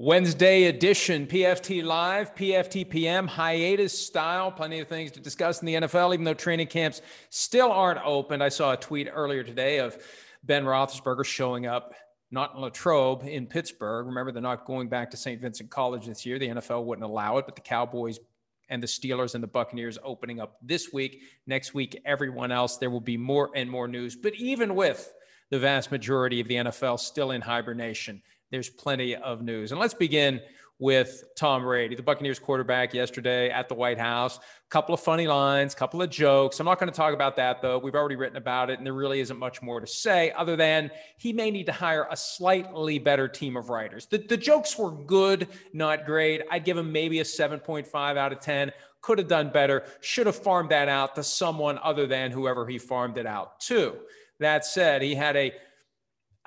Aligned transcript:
Wednesday 0.00 0.66
edition, 0.66 1.26
PFT 1.26 1.82
Live, 1.82 2.32
PFT 2.36 2.88
PM, 2.88 3.26
hiatus 3.26 3.98
style. 3.98 4.52
Plenty 4.52 4.78
of 4.78 4.86
things 4.86 5.10
to 5.10 5.20
discuss 5.20 5.60
in 5.60 5.66
the 5.66 5.74
NFL, 5.74 6.14
even 6.14 6.22
though 6.24 6.34
training 6.34 6.68
camps 6.68 7.02
still 7.30 7.72
aren't 7.72 7.98
opened. 8.04 8.40
I 8.40 8.48
saw 8.48 8.74
a 8.74 8.76
tweet 8.76 9.08
earlier 9.12 9.42
today 9.42 9.80
of 9.80 9.98
Ben 10.44 10.64
Roethlisberger 10.64 11.24
showing 11.24 11.66
up, 11.66 11.94
not 12.30 12.54
in 12.54 12.60
Latrobe, 12.60 13.24
in 13.24 13.48
Pittsburgh. 13.48 14.06
Remember, 14.06 14.30
they're 14.30 14.40
not 14.40 14.66
going 14.66 14.88
back 14.88 15.10
to 15.10 15.16
St. 15.16 15.42
Vincent 15.42 15.68
College 15.68 16.06
this 16.06 16.24
year. 16.24 16.38
The 16.38 16.46
NFL 16.46 16.84
wouldn't 16.84 17.04
allow 17.04 17.38
it, 17.38 17.46
but 17.46 17.56
the 17.56 17.60
Cowboys 17.60 18.20
and 18.68 18.80
the 18.80 18.86
Steelers 18.86 19.34
and 19.34 19.42
the 19.42 19.48
Buccaneers 19.48 19.98
opening 20.04 20.38
up 20.38 20.58
this 20.62 20.92
week. 20.92 21.22
Next 21.44 21.74
week, 21.74 22.00
everyone 22.04 22.52
else, 22.52 22.76
there 22.76 22.90
will 22.90 23.00
be 23.00 23.16
more 23.16 23.50
and 23.52 23.68
more 23.68 23.88
news. 23.88 24.14
But 24.14 24.36
even 24.36 24.76
with 24.76 25.12
the 25.50 25.58
vast 25.58 25.90
majority 25.90 26.40
of 26.40 26.46
the 26.46 26.54
NFL 26.54 27.00
still 27.00 27.32
in 27.32 27.40
hibernation, 27.40 28.22
there's 28.50 28.68
plenty 28.68 29.16
of 29.16 29.42
news. 29.42 29.72
And 29.72 29.80
let's 29.80 29.94
begin 29.94 30.40
with 30.80 31.24
Tom 31.36 31.62
Brady, 31.62 31.96
the 31.96 32.02
Buccaneers 32.02 32.38
quarterback 32.38 32.94
yesterday 32.94 33.50
at 33.50 33.68
the 33.68 33.74
White 33.74 33.98
House. 33.98 34.38
A 34.38 34.70
couple 34.70 34.94
of 34.94 35.00
funny 35.00 35.26
lines, 35.26 35.74
a 35.74 35.76
couple 35.76 36.00
of 36.00 36.08
jokes. 36.08 36.60
I'm 36.60 36.66
not 36.66 36.78
going 36.78 36.90
to 36.90 36.96
talk 36.96 37.12
about 37.12 37.36
that 37.36 37.60
though. 37.62 37.78
We've 37.78 37.96
already 37.96 38.14
written 38.14 38.36
about 38.36 38.70
it 38.70 38.78
and 38.78 38.86
there 38.86 38.92
really 38.92 39.18
isn't 39.18 39.38
much 39.38 39.60
more 39.60 39.80
to 39.80 39.88
say 39.88 40.30
other 40.32 40.54
than 40.54 40.92
he 41.16 41.32
may 41.32 41.50
need 41.50 41.66
to 41.66 41.72
hire 41.72 42.06
a 42.10 42.16
slightly 42.16 43.00
better 43.00 43.26
team 43.26 43.56
of 43.56 43.70
writers. 43.70 44.06
The, 44.06 44.18
the 44.18 44.36
jokes 44.36 44.78
were 44.78 44.92
good, 44.92 45.48
not 45.72 46.06
great. 46.06 46.42
I'd 46.48 46.64
give 46.64 46.76
him 46.76 46.92
maybe 46.92 47.18
a 47.18 47.24
7.5 47.24 48.16
out 48.16 48.32
of 48.32 48.38
10. 48.38 48.70
Could 49.00 49.18
have 49.18 49.28
done 49.28 49.50
better. 49.50 49.84
Should 50.00 50.26
have 50.26 50.36
farmed 50.36 50.70
that 50.70 50.88
out 50.88 51.16
to 51.16 51.24
someone 51.24 51.78
other 51.82 52.06
than 52.06 52.30
whoever 52.30 52.66
he 52.66 52.78
farmed 52.78 53.18
it 53.18 53.26
out 53.26 53.58
to. 53.62 53.96
That 54.38 54.64
said, 54.64 55.02
he 55.02 55.16
had 55.16 55.36
a 55.36 55.52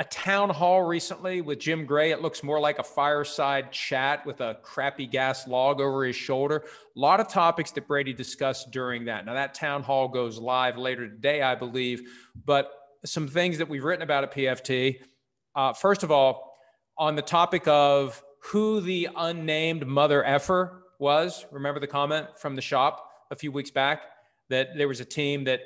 a 0.02 0.04
town 0.06 0.50
hall 0.50 0.82
recently 0.82 1.42
with 1.42 1.60
Jim 1.60 1.86
Gray. 1.86 2.10
It 2.10 2.24
looks 2.24 2.42
more 2.42 2.60
like 2.60 2.80
a 2.80 2.84
fireside 2.84 3.72
chat 3.72 4.26
with 4.26 4.42
a 4.42 4.58
crappy 4.64 5.06
gas 5.06 5.48
log 5.48 5.80
over 5.80 6.04
his 6.04 6.16
shoulder. 6.16 6.64
A 6.98 7.00
lot 7.00 7.20
of 7.20 7.28
topics 7.28 7.70
that 7.74 7.88
Brady 7.88 8.12
discussed 8.12 8.72
during 8.72 9.06
that. 9.06 9.28
Now, 9.28 9.36
that 9.36 9.54
town 9.54 9.84
hall 9.84 10.08
goes 10.08 10.40
live 10.40 10.76
later 10.80 11.08
today, 11.08 11.44
I 11.44 11.54
believe, 11.54 12.02
but 12.48 12.72
some 13.06 13.28
things 13.28 13.60
that 13.60 13.70
we've 13.70 13.84
written 13.84 14.02
about 14.02 14.24
at 14.24 14.34
PFT. 14.34 15.02
Uh, 15.56 15.74
first 15.74 16.02
of 16.02 16.10
all, 16.10 16.58
on 16.98 17.16
the 17.16 17.22
topic 17.22 17.68
of 17.68 18.24
who 18.46 18.82
the 18.82 19.08
unnamed 19.16 19.86
mother 19.86 20.26
effer 20.26 20.82
was, 20.98 21.46
remember 21.52 21.80
the 21.80 21.86
comment 21.86 22.26
from 22.40 22.56
the 22.56 22.62
shop 22.64 23.08
a 23.30 23.36
few 23.36 23.52
weeks 23.52 23.70
back 23.70 24.02
that 24.50 24.70
there 24.76 24.88
was 24.88 25.00
a 25.00 25.06
team 25.06 25.44
that 25.44 25.62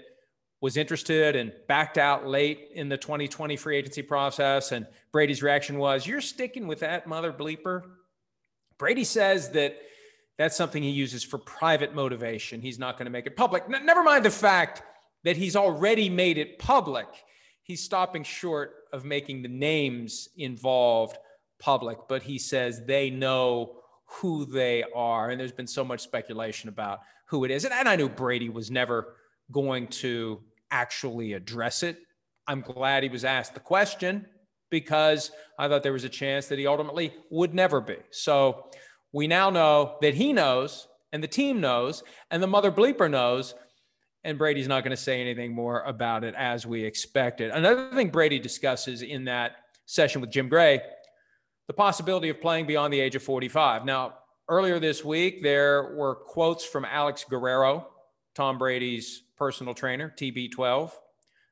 was 0.62 0.78
interested 0.78 1.36
and 1.36 1.52
backed 1.68 1.98
out 1.98 2.26
late 2.28 2.70
in 2.74 2.90
the 2.90 2.98
2020 2.98 3.56
free 3.58 3.78
agency 3.78 4.02
process. 4.02 4.72
And 4.72 4.88
Brady's 5.12 5.44
reaction 5.44 5.78
was, 5.78 6.08
You're 6.08 6.22
sticking 6.22 6.68
with 6.68 6.80
that 6.80 7.08
mother 7.08 7.32
bleeper? 7.32 7.84
Brady 8.78 9.04
says 9.04 9.52
that 9.52 9.78
that's 10.38 10.56
something 10.56 10.84
he 10.84 10.90
uses 10.90 11.24
for 11.24 11.38
private 11.38 11.96
motivation. 11.96 12.62
He's 12.62 12.80
not 12.80 12.98
going 12.98 13.06
to 13.06 13.12
make 13.12 13.26
it 13.26 13.38
public. 13.38 13.64
N- 13.74 13.86
never 13.86 14.04
mind 14.04 14.26
the 14.26 14.32
fact 14.32 14.84
that 15.24 15.38
he's 15.38 15.56
already 15.56 16.10
made 16.10 16.38
it 16.38 16.60
public. 16.60 17.08
He's 17.64 17.82
stopping 17.82 18.24
short 18.24 18.74
of 18.92 19.06
making 19.06 19.42
the 19.42 19.48
names 19.50 20.30
involved 20.38 21.18
public, 21.60 21.98
but 22.08 22.24
he 22.24 22.38
says 22.38 22.82
they 22.86 23.10
know 23.10 23.78
who 24.06 24.46
they 24.46 24.84
are. 24.94 25.30
And 25.30 25.40
there's 25.40 25.52
been 25.52 25.68
so 25.68 25.84
much 25.84 26.02
speculation 26.02 26.70
about 26.70 27.00
who 27.28 27.44
it 27.44 27.52
is. 27.52 27.66
And, 27.66 27.74
and 27.74 27.90
I 27.90 27.96
knew 27.96 28.10
Brady 28.10 28.50
was 28.50 28.70
never 28.70 29.16
going 29.52 29.88
to 29.88 30.42
actually 30.76 31.32
address 31.32 31.84
it. 31.84 31.98
I'm 32.48 32.60
glad 32.60 33.04
he 33.04 33.10
was 33.10 33.24
asked 33.24 33.54
the 33.54 33.62
question 33.62 34.28
because 34.70 35.32
I 35.58 35.70
thought 35.70 35.84
there 35.84 35.94
was 35.94 36.04
a 36.04 36.10
chance 36.10 36.48
that 36.48 36.60
he 36.60 36.68
ultimately 36.68 37.14
would 37.32 37.54
never 37.54 37.80
be. 37.80 37.96
So 38.12 38.70
we 39.14 39.26
now 39.26 39.50
know 39.50 39.98
that 40.02 40.16
he 40.16 40.34
knows 40.34 40.88
and 41.14 41.24
the 41.24 41.30
team 41.30 41.62
knows 41.62 42.04
and 42.30 42.44
the 42.44 42.48
mother 42.48 42.72
bleeper 42.72 43.10
knows. 43.10 43.56
And 44.26 44.38
Brady's 44.38 44.68
not 44.68 44.84
going 44.84 44.96
to 44.96 45.02
say 45.02 45.22
anything 45.22 45.54
more 45.54 45.82
about 45.84 46.24
it 46.24 46.34
as 46.36 46.66
we 46.66 46.84
expected. 46.84 47.52
Another 47.52 47.92
thing 47.92 48.10
Brady 48.10 48.40
discusses 48.40 49.02
in 49.02 49.26
that 49.26 49.52
session 49.86 50.20
with 50.20 50.32
Jim 50.32 50.50
Gray 50.50 50.82
the 51.68 51.74
possibility 51.74 52.30
of 52.30 52.42
playing 52.42 52.66
beyond 52.66 52.92
the 52.92 53.00
age 53.00 53.16
of 53.16 53.24
45. 53.24 53.86
Now, 53.86 54.16
earlier 54.50 54.80
this 54.80 55.06
week, 55.06 55.42
there 55.42 55.96
were 55.96 56.16
quotes 56.16 56.66
from 56.66 56.86
Alex 56.86 57.24
Guerrero, 57.28 57.88
Tom 58.36 58.58
Brady's 58.58 59.25
personal 59.38 59.74
trainer, 59.74 60.14
TB12, 60.18 60.92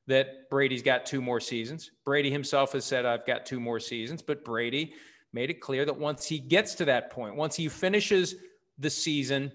that 0.08 0.50
Brady's 0.50 0.84
got 0.84 1.06
two 1.06 1.22
more 1.22 1.40
seasons. 1.40 1.92
Brady 2.06 2.32
himself 2.32 2.74
has 2.74 2.86
said, 2.86 3.06
I've 3.06 3.26
got 3.26 3.46
two 3.46 3.60
more 3.60 3.80
seasons, 3.80 4.22
but 4.22 4.44
Brady 4.44 4.94
made 5.32 5.50
it 5.50 5.62
clear 5.62 5.86
that 5.86 5.98
once 5.98 6.26
he 6.26 6.40
gets 6.40 6.76
to 6.76 6.86
that 6.86 7.10
point, 7.10 7.36
once 7.36 7.56
he 7.56 7.70
finishes 7.70 8.36
the 8.78 8.90
season 8.90 9.52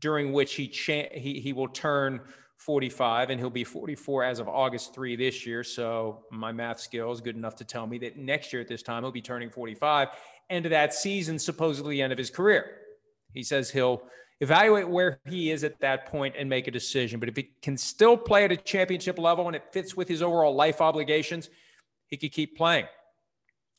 during 0.00 0.32
which 0.32 0.54
he, 0.54 0.68
cha- 0.68 1.08
he, 1.12 1.40
he 1.40 1.52
will 1.52 1.68
turn 1.68 2.20
45 2.60 3.30
and 3.30 3.40
he'll 3.40 3.48
be 3.48 3.64
44 3.64 4.24
as 4.24 4.38
of 4.38 4.48
August 4.48 4.94
3 4.94 5.16
this 5.16 5.46
year. 5.46 5.64
So 5.64 6.24
my 6.30 6.52
math 6.52 6.78
skills 6.78 7.20
good 7.22 7.36
enough 7.36 7.56
to 7.56 7.64
tell 7.64 7.86
me 7.86 7.98
that 7.98 8.18
next 8.18 8.52
year 8.52 8.60
at 8.60 8.68
this 8.68 8.82
time 8.82 9.02
he'll 9.02 9.12
be 9.12 9.22
turning 9.22 9.50
45. 9.50 10.08
End 10.50 10.66
of 10.66 10.70
that 10.70 10.92
season, 10.92 11.38
supposedly 11.38 11.96
the 11.96 12.02
end 12.02 12.12
of 12.12 12.18
his 12.18 12.30
career. 12.30 12.76
He 13.32 13.42
says 13.42 13.70
he'll 13.70 14.02
evaluate 14.40 14.88
where 14.88 15.20
he 15.26 15.50
is 15.50 15.64
at 15.64 15.80
that 15.80 16.06
point 16.06 16.34
and 16.38 16.48
make 16.48 16.66
a 16.66 16.70
decision. 16.70 17.20
But 17.20 17.28
if 17.28 17.36
he 17.36 17.50
can 17.62 17.76
still 17.76 18.16
play 18.16 18.44
at 18.44 18.52
a 18.52 18.56
championship 18.56 19.18
level 19.18 19.46
and 19.46 19.54
it 19.54 19.72
fits 19.72 19.96
with 19.96 20.08
his 20.08 20.22
overall 20.22 20.54
life 20.54 20.80
obligations, 20.80 21.50
he 22.06 22.16
could 22.16 22.32
keep 22.32 22.56
playing. 22.56 22.86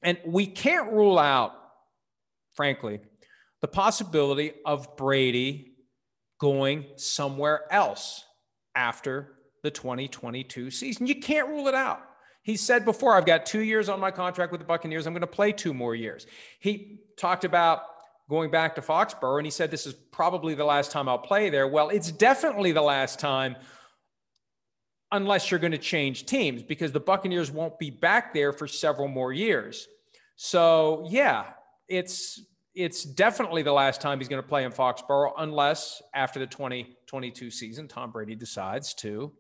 And 0.04 0.18
we 0.26 0.48
can't 0.48 0.92
rule 0.92 1.20
out, 1.20 1.54
frankly, 2.54 3.00
the 3.62 3.68
possibility 3.68 4.54
of 4.66 4.96
Brady 4.98 5.74
going 6.40 6.86
somewhere 6.96 7.62
else 7.72 8.26
after 8.74 9.34
the 9.64 9.70
2022 9.70 10.72
season. 10.72 11.06
You 11.08 11.20
can't 11.20 11.50
rule 11.50 11.68
it 11.68 11.76
out. 11.76 12.02
He 12.44 12.56
said 12.56 12.86
before, 12.86 13.16
I've 13.16 13.28
got 13.28 13.46
two 13.46 13.62
years 13.62 13.88
on 13.90 14.00
my 14.00 14.10
contract 14.10 14.52
with 14.52 14.62
the 14.62 14.66
Buccaneers. 14.66 15.06
I'm 15.06 15.14
going 15.14 15.22
to 15.22 15.28
play 15.28 15.52
two 15.52 15.74
more 15.76 15.94
years. 15.94 16.26
He 16.60 17.02
talked 17.16 17.46
about 17.46 17.84
going 18.32 18.50
back 18.50 18.76
to 18.76 18.82
Foxborough, 18.82 19.38
and 19.38 19.46
he 19.46 19.52
said, 19.52 19.70
This 19.70 19.86
is 19.86 19.94
probably 19.94 20.56
the 20.56 20.66
last 20.66 20.92
time 20.92 21.08
I'll 21.08 21.20
play 21.20 21.52
there. 21.52 21.68
Well, 21.68 21.90
it's 21.90 22.12
definitely 22.12 22.72
the 22.72 22.82
last 22.82 23.20
time 23.20 23.58
unless 25.12 25.52
you're 25.52 25.60
going 25.60 25.74
to 25.74 25.78
change 25.78 26.26
teams 26.26 26.64
because 26.64 26.94
the 26.94 27.00
Buccaneers 27.00 27.52
won't 27.52 27.78
be 27.78 27.90
back 27.90 28.34
there 28.34 28.54
for 28.54 28.66
several 28.66 29.10
more 29.10 29.34
years. 29.34 29.88
So, 30.38 31.06
yeah, 31.10 31.48
it's 31.88 32.42
it's 32.74 33.04
definitely 33.04 33.64
the 33.64 33.74
last 33.74 34.00
time 34.00 34.18
he's 34.18 34.30
going 34.30 34.42
to 34.42 34.48
play 34.48 34.64
in 34.64 34.72
Foxborough 34.72 35.34
unless 35.38 36.02
after 36.16 36.40
the 36.40 36.48
2022 36.48 37.52
season 37.52 37.90
Tom 37.90 38.12
Brady 38.12 38.34
decides 38.34 38.94
to 38.96 39.34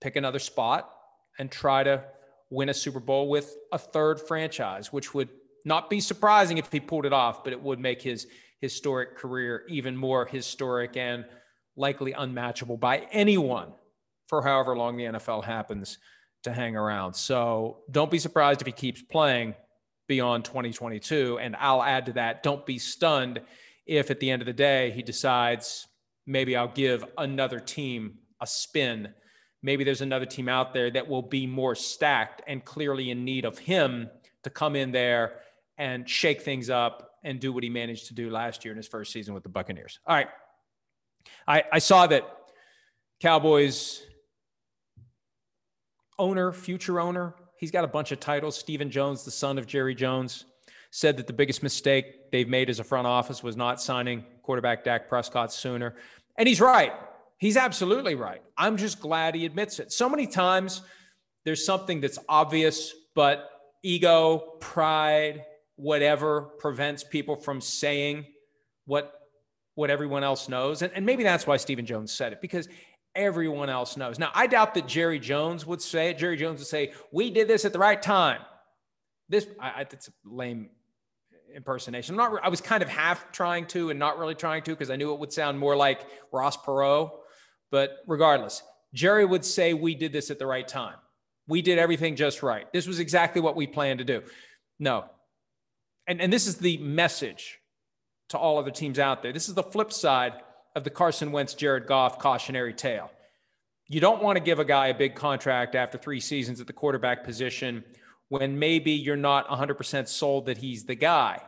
pick 0.00 0.16
another 0.16 0.40
spot 0.40 0.90
and 1.38 1.48
try 1.48 1.84
to 1.84 2.02
win 2.50 2.68
a 2.68 2.74
Super 2.74 2.98
Bowl 2.98 3.28
with 3.28 3.56
a 3.70 3.78
third 3.78 4.20
franchise, 4.20 4.92
which 4.92 5.14
would 5.14 5.28
not 5.66 5.90
be 5.90 6.00
surprising 6.00 6.58
if 6.58 6.70
he 6.70 6.78
pulled 6.78 7.04
it 7.04 7.12
off, 7.12 7.42
but 7.42 7.52
it 7.52 7.60
would 7.60 7.80
make 7.80 8.00
his 8.00 8.28
historic 8.60 9.16
career 9.16 9.64
even 9.68 9.96
more 9.96 10.24
historic 10.24 10.96
and 10.96 11.26
likely 11.76 12.12
unmatchable 12.12 12.76
by 12.76 13.06
anyone 13.10 13.72
for 14.28 14.42
however 14.42 14.76
long 14.76 14.96
the 14.96 15.04
NFL 15.04 15.44
happens 15.44 15.98
to 16.44 16.52
hang 16.52 16.76
around. 16.76 17.14
So 17.14 17.78
don't 17.90 18.10
be 18.10 18.20
surprised 18.20 18.60
if 18.60 18.66
he 18.66 18.72
keeps 18.72 19.02
playing 19.02 19.54
beyond 20.06 20.44
2022. 20.44 21.40
And 21.40 21.56
I'll 21.56 21.82
add 21.82 22.06
to 22.06 22.12
that 22.12 22.44
don't 22.44 22.64
be 22.64 22.78
stunned 22.78 23.40
if 23.86 24.10
at 24.10 24.20
the 24.20 24.30
end 24.30 24.42
of 24.42 24.46
the 24.46 24.52
day 24.52 24.92
he 24.92 25.02
decides 25.02 25.88
maybe 26.26 26.56
I'll 26.56 26.68
give 26.68 27.04
another 27.18 27.58
team 27.58 28.18
a 28.40 28.46
spin. 28.46 29.12
Maybe 29.62 29.82
there's 29.82 30.00
another 30.00 30.26
team 30.26 30.48
out 30.48 30.72
there 30.72 30.92
that 30.92 31.08
will 31.08 31.22
be 31.22 31.48
more 31.48 31.74
stacked 31.74 32.42
and 32.46 32.64
clearly 32.64 33.10
in 33.10 33.24
need 33.24 33.44
of 33.44 33.58
him 33.58 34.10
to 34.44 34.50
come 34.50 34.76
in 34.76 34.92
there 34.92 35.40
and 35.78 36.08
shake 36.08 36.42
things 36.42 36.70
up 36.70 37.12
and 37.22 37.40
do 37.40 37.52
what 37.52 37.62
he 37.62 37.70
managed 37.70 38.06
to 38.06 38.14
do 38.14 38.30
last 38.30 38.64
year 38.64 38.72
in 38.72 38.76
his 38.76 38.86
first 38.86 39.12
season 39.12 39.34
with 39.34 39.42
the 39.42 39.48
Buccaneers. 39.48 39.98
All 40.06 40.14
right. 40.14 40.28
I, 41.46 41.64
I 41.72 41.78
saw 41.80 42.06
that 42.06 42.24
Cowboys 43.20 44.02
owner, 46.18 46.52
future 46.52 47.00
owner, 47.00 47.34
he's 47.58 47.70
got 47.70 47.84
a 47.84 47.88
bunch 47.88 48.12
of 48.12 48.20
titles. 48.20 48.56
Stephen 48.56 48.90
Jones, 48.90 49.24
the 49.24 49.30
son 49.30 49.58
of 49.58 49.66
Jerry 49.66 49.94
Jones, 49.94 50.44
said 50.90 51.16
that 51.16 51.26
the 51.26 51.32
biggest 51.32 51.62
mistake 51.62 52.30
they've 52.30 52.48
made 52.48 52.70
as 52.70 52.78
a 52.78 52.84
front 52.84 53.06
office 53.06 53.42
was 53.42 53.56
not 53.56 53.80
signing 53.80 54.24
quarterback 54.42 54.84
Dak 54.84 55.08
Prescott 55.08 55.52
sooner. 55.52 55.94
And 56.38 56.48
he's 56.48 56.60
right. 56.60 56.92
He's 57.38 57.56
absolutely 57.56 58.14
right. 58.14 58.40
I'm 58.56 58.76
just 58.76 59.00
glad 59.00 59.34
he 59.34 59.44
admits 59.44 59.78
it. 59.78 59.92
So 59.92 60.08
many 60.08 60.26
times 60.26 60.80
there's 61.44 61.64
something 61.64 62.00
that's 62.00 62.18
obvious, 62.28 62.94
but 63.14 63.50
ego, 63.82 64.56
pride, 64.60 65.44
whatever 65.76 66.42
prevents 66.42 67.04
people 67.04 67.36
from 67.36 67.60
saying 67.60 68.26
what 68.86 69.12
what 69.76 69.90
everyone 69.90 70.24
else 70.24 70.48
knows. 70.48 70.82
And, 70.82 70.90
and 70.94 71.06
maybe 71.06 71.22
that's 71.22 71.46
why 71.46 71.58
Stephen 71.58 71.84
Jones 71.84 72.10
said 72.10 72.32
it, 72.32 72.40
because 72.40 72.66
everyone 73.14 73.68
else 73.68 73.96
knows. 73.96 74.18
Now, 74.18 74.30
I 74.34 74.46
doubt 74.46 74.74
that 74.74 74.88
Jerry 74.88 75.18
Jones 75.18 75.66
would 75.66 75.82
say 75.82 76.10
it. 76.10 76.18
Jerry 76.18 76.36
Jones 76.36 76.58
would 76.58 76.66
say, 76.66 76.92
We 77.12 77.30
did 77.30 77.46
this 77.46 77.64
at 77.64 77.72
the 77.72 77.78
right 77.78 78.00
time. 78.00 78.40
This, 79.28 79.46
I, 79.60 79.82
it's 79.90 80.08
a 80.08 80.12
lame 80.24 80.70
impersonation. 81.54 82.18
I'm 82.18 82.32
not, 82.32 82.44
I 82.44 82.48
was 82.48 82.60
kind 82.60 82.82
of 82.82 82.88
half 82.88 83.32
trying 83.32 83.66
to 83.68 83.90
and 83.90 83.98
not 83.98 84.18
really 84.18 84.34
trying 84.34 84.62
to 84.64 84.70
because 84.70 84.90
I 84.90 84.96
knew 84.96 85.12
it 85.12 85.20
would 85.20 85.32
sound 85.32 85.58
more 85.58 85.76
like 85.76 86.06
Ross 86.32 86.56
Perot. 86.56 87.10
But 87.70 87.98
regardless, 88.06 88.62
Jerry 88.94 89.24
would 89.24 89.44
say, 89.44 89.74
We 89.74 89.94
did 89.94 90.12
this 90.12 90.30
at 90.30 90.38
the 90.38 90.46
right 90.46 90.66
time. 90.66 90.96
We 91.48 91.62
did 91.62 91.78
everything 91.78 92.16
just 92.16 92.42
right. 92.42 92.70
This 92.72 92.86
was 92.86 92.98
exactly 92.98 93.40
what 93.40 93.56
we 93.56 93.66
planned 93.66 93.98
to 93.98 94.04
do. 94.04 94.22
No. 94.78 95.04
And, 96.06 96.20
and 96.20 96.32
this 96.32 96.46
is 96.46 96.56
the 96.56 96.78
message 96.78 97.58
to 98.28 98.38
all 98.38 98.58
other 98.58 98.70
teams 98.70 98.98
out 98.98 99.22
there. 99.22 99.32
This 99.32 99.48
is 99.48 99.54
the 99.54 99.62
flip 99.62 99.92
side 99.92 100.34
of 100.74 100.84
the 100.84 100.90
Carson 100.90 101.32
Wentz, 101.32 101.54
Jared 101.54 101.86
Goff 101.86 102.18
cautionary 102.18 102.74
tale. 102.74 103.10
You 103.88 104.00
don't 104.00 104.22
want 104.22 104.36
to 104.36 104.42
give 104.42 104.58
a 104.58 104.64
guy 104.64 104.88
a 104.88 104.94
big 104.94 105.14
contract 105.14 105.74
after 105.74 105.96
three 105.96 106.20
seasons 106.20 106.60
at 106.60 106.66
the 106.66 106.72
quarterback 106.72 107.24
position 107.24 107.84
when 108.28 108.58
maybe 108.58 108.92
you're 108.92 109.16
not 109.16 109.48
100% 109.48 110.08
sold 110.08 110.46
that 110.46 110.58
he's 110.58 110.84
the 110.84 110.96
guy. 110.96 111.40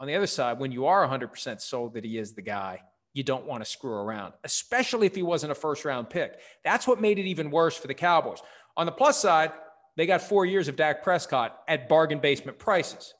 On 0.00 0.06
the 0.06 0.14
other 0.14 0.26
side, 0.26 0.58
when 0.58 0.72
you 0.72 0.86
are 0.86 1.06
100% 1.06 1.60
sold 1.60 1.94
that 1.94 2.04
he 2.04 2.18
is 2.18 2.34
the 2.34 2.42
guy, 2.42 2.82
you 3.14 3.22
don't 3.22 3.46
want 3.46 3.64
to 3.64 3.70
screw 3.70 3.94
around, 3.94 4.34
especially 4.44 5.06
if 5.06 5.14
he 5.14 5.22
wasn't 5.22 5.52
a 5.52 5.54
first 5.54 5.84
round 5.84 6.10
pick. 6.10 6.38
That's 6.64 6.86
what 6.86 7.00
made 7.00 7.18
it 7.18 7.26
even 7.26 7.50
worse 7.50 7.76
for 7.76 7.86
the 7.86 7.94
Cowboys. 7.94 8.42
On 8.76 8.84
the 8.84 8.92
plus 8.92 9.18
side, 9.18 9.52
they 9.96 10.04
got 10.04 10.20
four 10.20 10.44
years 10.44 10.68
of 10.68 10.76
Dak 10.76 11.02
Prescott 11.02 11.58
at 11.66 11.88
bargain 11.88 12.18
basement 12.18 12.58
prices. 12.58 13.14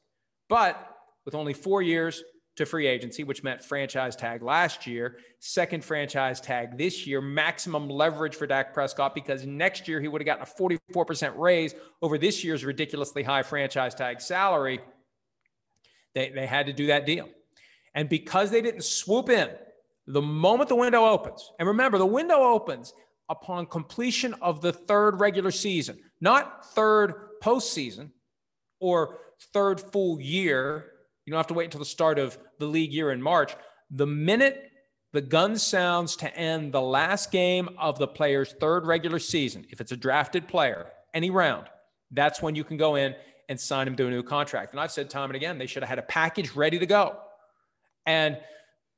But 0.48 0.96
with 1.24 1.34
only 1.34 1.52
four 1.52 1.82
years 1.82 2.22
to 2.56 2.64
free 2.64 2.86
agency, 2.86 3.22
which 3.22 3.42
meant 3.42 3.62
franchise 3.62 4.16
tag 4.16 4.42
last 4.42 4.86
year, 4.86 5.18
second 5.40 5.84
franchise 5.84 6.40
tag 6.40 6.78
this 6.78 7.06
year, 7.06 7.20
maximum 7.20 7.88
leverage 7.88 8.34
for 8.34 8.46
Dak 8.46 8.72
Prescott 8.72 9.14
because 9.14 9.44
next 9.44 9.88
year 9.88 10.00
he 10.00 10.08
would 10.08 10.22
have 10.22 10.26
gotten 10.26 10.42
a 10.42 10.94
44% 10.94 11.36
raise 11.36 11.74
over 12.00 12.16
this 12.16 12.42
year's 12.42 12.64
ridiculously 12.64 13.22
high 13.22 13.42
franchise 13.42 13.94
tag 13.94 14.20
salary. 14.20 14.80
They, 16.14 16.30
they 16.30 16.46
had 16.46 16.66
to 16.66 16.72
do 16.72 16.86
that 16.86 17.04
deal. 17.04 17.28
And 17.94 18.08
because 18.08 18.50
they 18.50 18.62
didn't 18.62 18.84
swoop 18.84 19.28
in 19.28 19.50
the 20.06 20.22
moment 20.22 20.68
the 20.68 20.76
window 20.76 21.04
opens, 21.04 21.50
and 21.58 21.68
remember, 21.68 21.98
the 21.98 22.06
window 22.06 22.42
opens 22.42 22.94
upon 23.28 23.66
completion 23.66 24.34
of 24.40 24.60
the 24.60 24.72
third 24.72 25.20
regular 25.20 25.50
season, 25.50 25.98
not 26.20 26.64
third 26.74 27.14
postseason 27.42 28.10
or 28.80 29.18
third 29.52 29.80
full 29.80 30.20
year 30.20 30.92
you 31.26 31.32
don't 31.32 31.38
have 31.38 31.48
to 31.48 31.54
wait 31.54 31.64
until 31.64 31.80
the 31.80 31.84
start 31.84 32.18
of 32.18 32.38
the 32.60 32.66
league 32.66 32.92
year 32.92 33.10
in 33.10 33.20
March. 33.20 33.54
The 33.90 34.06
minute 34.06 34.70
the 35.12 35.20
gun 35.20 35.58
sounds 35.58 36.16
to 36.16 36.36
end 36.36 36.72
the 36.72 36.80
last 36.80 37.32
game 37.32 37.68
of 37.78 37.98
the 37.98 38.06
player's 38.06 38.54
third 38.60 38.86
regular 38.86 39.18
season, 39.18 39.66
if 39.70 39.80
it's 39.80 39.92
a 39.92 39.96
drafted 39.96 40.46
player, 40.46 40.86
any 41.14 41.30
round, 41.30 41.66
that's 42.10 42.42
when 42.42 42.54
you 42.54 42.64
can 42.64 42.76
go 42.76 42.94
in 42.94 43.14
and 43.48 43.58
sign 43.58 43.88
him 43.88 43.96
to 43.96 44.06
a 44.06 44.10
new 44.10 44.22
contract. 44.22 44.72
And 44.72 44.80
I've 44.80 44.92
said 44.92 45.10
time 45.10 45.30
and 45.30 45.36
again, 45.36 45.58
they 45.58 45.66
should 45.66 45.82
have 45.82 45.88
had 45.88 45.98
a 45.98 46.02
package 46.02 46.52
ready 46.52 46.78
to 46.78 46.86
go. 46.86 47.16
And 48.04 48.38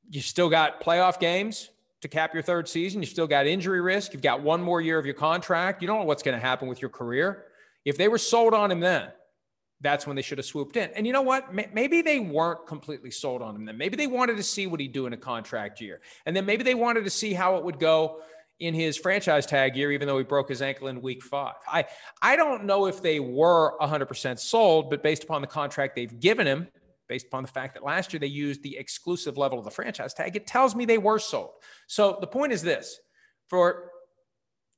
you 0.09 0.21
still 0.21 0.49
got 0.49 0.83
playoff 0.83 1.19
games 1.19 1.69
to 2.01 2.07
cap 2.07 2.33
your 2.33 2.43
third 2.43 2.67
season. 2.67 3.01
You 3.01 3.07
still 3.07 3.27
got 3.27 3.47
injury 3.47 3.81
risk. 3.81 4.13
You've 4.13 4.21
got 4.21 4.41
one 4.41 4.61
more 4.61 4.81
year 4.81 4.99
of 4.99 5.05
your 5.05 5.15
contract. 5.15 5.81
You 5.81 5.87
don't 5.87 5.99
know 5.99 6.05
what's 6.05 6.23
going 6.23 6.39
to 6.39 6.45
happen 6.45 6.67
with 6.67 6.81
your 6.81 6.89
career. 6.89 7.45
If 7.85 7.97
they 7.97 8.07
were 8.07 8.17
sold 8.17 8.53
on 8.53 8.71
him 8.71 8.81
then, 8.81 9.09
that's 9.81 10.05
when 10.05 10.15
they 10.15 10.21
should 10.21 10.37
have 10.37 10.45
swooped 10.45 10.75
in. 10.75 10.89
And 10.95 11.07
you 11.07 11.13
know 11.13 11.21
what? 11.21 11.53
Maybe 11.53 12.01
they 12.01 12.19
weren't 12.19 12.67
completely 12.67 13.11
sold 13.11 13.41
on 13.41 13.55
him 13.55 13.65
then. 13.65 13.77
Maybe 13.77 13.95
they 13.95 14.07
wanted 14.07 14.37
to 14.37 14.43
see 14.43 14.67
what 14.67 14.79
he'd 14.79 14.91
do 14.91 15.05
in 15.05 15.13
a 15.13 15.17
contract 15.17 15.79
year. 15.79 16.01
And 16.25 16.35
then 16.35 16.45
maybe 16.45 16.63
they 16.63 16.75
wanted 16.75 17.05
to 17.05 17.09
see 17.09 17.33
how 17.33 17.55
it 17.55 17.63
would 17.63 17.79
go 17.79 18.21
in 18.59 18.73
his 18.73 18.97
franchise 18.97 19.45
tag 19.45 19.77
year, 19.77 19.91
even 19.91 20.07
though 20.07 20.17
he 20.17 20.23
broke 20.23 20.49
his 20.49 20.61
ankle 20.61 20.87
in 20.87 21.01
week 21.01 21.23
five. 21.23 21.55
I, 21.65 21.85
I 22.21 22.35
don't 22.35 22.65
know 22.65 22.87
if 22.87 23.01
they 23.01 23.21
were 23.21 23.77
100% 23.79 24.37
sold, 24.37 24.89
but 24.89 25.01
based 25.01 25.23
upon 25.23 25.41
the 25.41 25.47
contract 25.47 25.95
they've 25.95 26.19
given 26.19 26.45
him, 26.45 26.67
based 27.07 27.27
upon 27.27 27.43
the 27.43 27.49
fact 27.49 27.73
that 27.75 27.83
last 27.83 28.11
year 28.11 28.19
they 28.19 28.27
used 28.27 28.61
the 28.61 28.77
exclusive 28.77 29.37
level 29.37 29.59
of 29.59 29.65
the 29.65 29.71
franchise 29.71 30.13
tag, 30.13 30.35
it 30.35 30.45
tells 30.45 30.75
me 30.75 30.83
they 30.85 30.97
were 30.97 31.19
sold. 31.19 31.51
So 31.87 32.17
the 32.19 32.27
point 32.27 32.51
is 32.51 32.61
this 32.61 32.99
for 33.47 33.91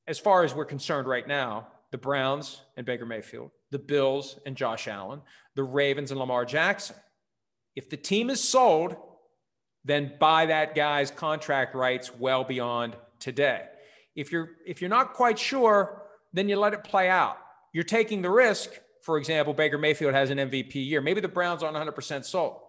as 0.06 0.18
far 0.18 0.44
as 0.44 0.54
we're 0.54 0.64
concerned 0.64 1.08
right 1.08 1.26
now, 1.26 1.68
the 1.90 1.98
Browns 1.98 2.62
and 2.76 2.86
Baker 2.86 3.04
Mayfield, 3.04 3.50
the 3.72 3.78
Bills 3.78 4.38
and 4.46 4.56
Josh 4.56 4.86
Allen, 4.86 5.22
the 5.56 5.64
Ravens 5.64 6.10
and 6.10 6.20
Lamar 6.20 6.44
Jackson. 6.44 6.94
If 7.74 7.90
the 7.90 7.96
team 7.96 8.30
is 8.30 8.46
sold, 8.46 8.94
then 9.84 10.12
buy 10.20 10.46
that 10.46 10.74
guy's 10.74 11.10
contract 11.10 11.74
rights 11.74 12.14
well 12.14 12.44
beyond 12.44 12.94
today. 13.18 13.64
If 14.14 14.30
you're 14.30 14.50
if 14.66 14.80
you're 14.80 14.90
not 14.90 15.14
quite 15.14 15.38
sure, 15.38 16.02
then 16.32 16.48
you 16.48 16.56
let 16.56 16.74
it 16.74 16.84
play 16.84 17.08
out. 17.08 17.38
You're 17.72 17.84
taking 17.84 18.22
the 18.22 18.30
risk. 18.30 18.70
For 19.02 19.16
example, 19.18 19.54
Baker 19.54 19.78
Mayfield 19.78 20.14
has 20.14 20.30
an 20.30 20.38
MVP 20.38 20.74
year. 20.74 21.00
Maybe 21.00 21.20
the 21.20 21.26
Browns 21.26 21.64
aren't 21.64 21.76
100% 21.76 22.24
sold. 22.24 22.60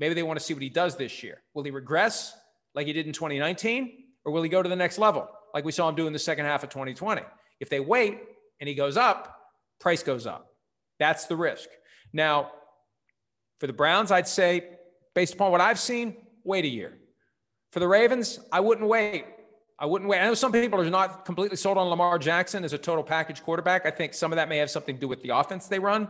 Maybe 0.00 0.14
they 0.14 0.24
want 0.24 0.38
to 0.38 0.44
see 0.44 0.52
what 0.52 0.62
he 0.62 0.70
does 0.70 0.96
this 0.96 1.22
year. 1.22 1.42
Will 1.54 1.62
he 1.62 1.70
regress 1.70 2.34
like 2.74 2.88
he 2.88 2.92
did 2.92 3.06
in 3.06 3.12
2019 3.12 3.92
or 4.24 4.32
will 4.32 4.42
he 4.42 4.48
go 4.48 4.62
to 4.62 4.68
the 4.68 4.74
next 4.74 4.98
level 4.98 5.28
like 5.54 5.64
we 5.64 5.70
saw 5.70 5.88
him 5.88 5.94
do 5.94 6.06
in 6.06 6.12
the 6.12 6.18
second 6.18 6.46
half 6.46 6.64
of 6.64 6.70
2020? 6.70 7.22
If 7.60 7.68
they 7.68 7.78
wait, 7.78 8.18
and 8.60 8.68
he 8.68 8.74
goes 8.74 8.96
up, 8.96 9.35
price 9.80 10.02
goes 10.02 10.26
up. 10.26 10.52
That's 10.98 11.26
the 11.26 11.36
risk. 11.36 11.68
Now, 12.12 12.50
for 13.60 13.66
the 13.66 13.72
Browns, 13.72 14.10
I'd 14.10 14.28
say, 14.28 14.64
based 15.14 15.34
upon 15.34 15.52
what 15.52 15.60
I've 15.60 15.78
seen, 15.78 16.16
wait 16.44 16.64
a 16.64 16.68
year. 16.68 16.98
For 17.72 17.80
the 17.80 17.88
Ravens, 17.88 18.38
I 18.52 18.60
wouldn't 18.60 18.88
wait. 18.88 19.24
I 19.78 19.86
wouldn't 19.86 20.08
wait. 20.08 20.20
I 20.20 20.24
know 20.24 20.34
some 20.34 20.52
people 20.52 20.80
are 20.80 20.88
not 20.88 21.24
completely 21.26 21.56
sold 21.56 21.76
on 21.76 21.88
Lamar 21.88 22.18
Jackson 22.18 22.64
as 22.64 22.72
a 22.72 22.78
total 22.78 23.04
package 23.04 23.42
quarterback. 23.42 23.84
I 23.84 23.90
think 23.90 24.14
some 24.14 24.32
of 24.32 24.36
that 24.36 24.48
may 24.48 24.56
have 24.58 24.70
something 24.70 24.94
to 24.94 25.00
do 25.00 25.08
with 25.08 25.22
the 25.22 25.30
offense 25.30 25.66
they 25.66 25.78
run. 25.78 26.08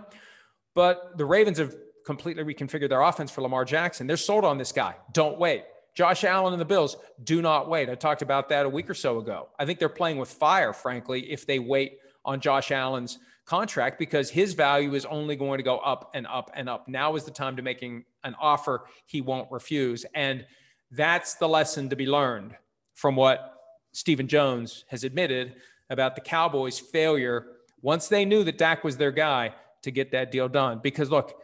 But 0.75 1.19
the 1.19 1.25
Ravens 1.25 1.59
have 1.59 1.75
completely 2.05 2.45
reconfigured 2.45 2.89
their 2.89 3.01
offense 3.01 3.31
for 3.33 3.40
Lamar 3.40 3.64
Jackson. 3.64 4.07
They're 4.07 4.17
sold 4.17 4.45
on 4.45 4.59
this 4.59 4.71
guy. 4.71 4.95
Don't 5.12 5.38
wait. 5.38 5.64
Josh 5.97 6.23
Allen 6.25 6.52
and 6.52 6.61
the 6.61 6.67
Bills 6.67 6.97
do 7.25 7.43
not 7.43 7.69
wait. 7.69 7.88
I 7.88 7.95
talked 7.95 8.23
about 8.23 8.50
that 8.50 8.67
a 8.67 8.69
week 8.69 8.88
or 8.88 8.95
so 8.95 9.19
ago. 9.19 9.49
I 9.59 9.64
think 9.64 9.79
they're 9.79 9.88
playing 9.88 10.19
with 10.19 10.29
fire, 10.29 10.73
frankly, 10.73 11.33
if 11.33 11.47
they 11.47 11.59
wait 11.59 11.99
on 12.25 12.40
Josh 12.40 12.71
Allen's 12.71 13.19
contract 13.47 13.99
because 13.99 14.31
his 14.31 14.55
value 14.55 14.95
is 14.95 15.07
only 15.07 15.37
going 15.37 15.59
to 15.59 15.62
go 15.62 15.79
up 15.79 16.11
and 16.15 16.26
up 16.26 16.50
and 16.55 16.69
up. 16.69 16.88
Now 16.88 17.17
is 17.17 17.25
the 17.25 17.31
time 17.31 17.57
to 17.57 17.62
making 17.62 18.05
an 18.25 18.35
offer 18.41 18.85
he 19.07 19.21
won't 19.21 19.50
refuse. 19.50 20.05
And 20.15 20.45
that's 20.91 21.35
the 21.35 21.49
lesson 21.49 21.88
to 21.91 21.97
be 21.97 22.07
learned 22.07 22.57
from 22.95 23.17
what 23.17 23.55
Stephen 23.93 24.29
Jones 24.29 24.85
has 24.88 25.05
admitted 25.05 25.55
about 25.88 26.15
the 26.15 26.21
Cowboys' 26.21 26.79
failure 26.79 27.47
once 27.81 28.09
they 28.09 28.25
knew 28.25 28.43
that 28.45 28.59
Dak 28.59 28.83
was 28.83 28.97
their 28.97 29.12
guy 29.12 29.55
to 29.83 29.91
get 29.91 30.11
that 30.12 30.33
deal 30.33 30.49
done. 30.49 30.81
Because 30.83 31.11
look, 31.11 31.41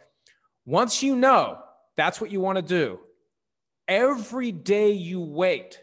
once 0.65 1.01
you 1.01 1.15
know 1.15 1.59
that's 1.95 2.19
what 2.19 2.31
you 2.31 2.41
want 2.41 2.57
to 2.57 2.61
do, 2.61 2.99
every 3.87 4.51
day 4.51 4.91
you 4.91 5.21
wait, 5.21 5.79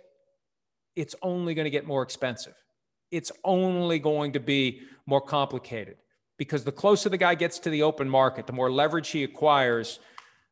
it's 0.97 1.15
only 1.23 1.55
going 1.55 1.65
to 1.65 1.71
get 1.71 1.87
more 1.87 2.03
expensive 2.03 2.55
it's 3.11 3.33
only 3.45 3.99
going 3.99 4.33
to 4.33 4.41
be 4.41 4.83
more 5.07 5.21
complicated 5.21 5.97
because 6.41 6.65
the 6.65 6.73
closer 6.73 7.11
the 7.11 7.19
guy 7.19 7.35
gets 7.35 7.59
to 7.59 7.69
the 7.69 7.83
open 7.83 8.09
market, 8.09 8.47
the 8.47 8.53
more 8.55 8.73
leverage 8.73 9.11
he 9.11 9.23
acquires, 9.23 10.01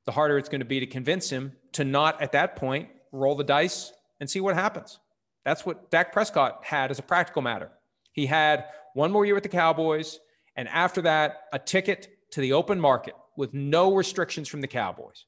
the 0.04 0.12
harder 0.12 0.36
it's 0.36 0.50
going 0.50 0.60
to 0.60 0.66
be 0.66 0.80
to 0.80 0.86
convince 0.86 1.30
him 1.30 1.52
to 1.72 1.82
not 1.82 2.20
at 2.20 2.32
that 2.32 2.56
point 2.56 2.90
roll 3.10 3.34
the 3.34 3.42
dice 3.42 3.90
and 4.20 4.28
see 4.28 4.38
what 4.38 4.54
happens. 4.54 4.98
That's 5.46 5.64
what 5.64 5.90
Dak 5.90 6.12
Prescott 6.12 6.60
had 6.62 6.90
as 6.90 6.98
a 6.98 7.02
practical 7.02 7.40
matter. 7.40 7.70
He 8.12 8.26
had 8.26 8.66
one 8.92 9.10
more 9.10 9.24
year 9.24 9.34
with 9.34 9.44
the 9.44 9.48
Cowboys, 9.48 10.20
and 10.56 10.68
after 10.68 11.00
that, 11.00 11.44
a 11.54 11.58
ticket 11.58 12.08
to 12.32 12.42
the 12.42 12.52
open 12.52 12.78
market 12.78 13.14
with 13.38 13.54
no 13.54 13.94
restrictions 13.94 14.46
from 14.46 14.60
the 14.60 14.68
Cowboys. 14.68 15.24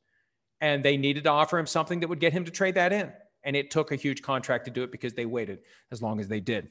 And 0.60 0.84
they 0.84 0.98
needed 0.98 1.24
to 1.24 1.30
offer 1.30 1.58
him 1.58 1.66
something 1.66 2.00
that 2.00 2.08
would 2.08 2.20
get 2.20 2.34
him 2.34 2.44
to 2.44 2.50
trade 2.50 2.74
that 2.74 2.92
in. 2.92 3.10
And 3.44 3.56
it 3.56 3.70
took 3.70 3.92
a 3.92 3.96
huge 3.96 4.20
contract 4.20 4.66
to 4.66 4.70
do 4.70 4.82
it 4.82 4.92
because 4.92 5.14
they 5.14 5.24
waited 5.24 5.60
as 5.90 6.02
long 6.02 6.20
as 6.20 6.28
they 6.28 6.40
did. 6.40 6.70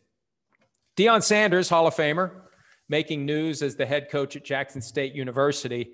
Deion 0.95 1.23
Sanders, 1.23 1.69
Hall 1.69 1.87
of 1.87 1.95
Famer, 1.95 2.29
making 2.89 3.25
news 3.25 3.61
as 3.61 3.75
the 3.75 3.85
head 3.85 4.09
coach 4.09 4.35
at 4.35 4.43
Jackson 4.43 4.81
State 4.81 5.13
University. 5.13 5.91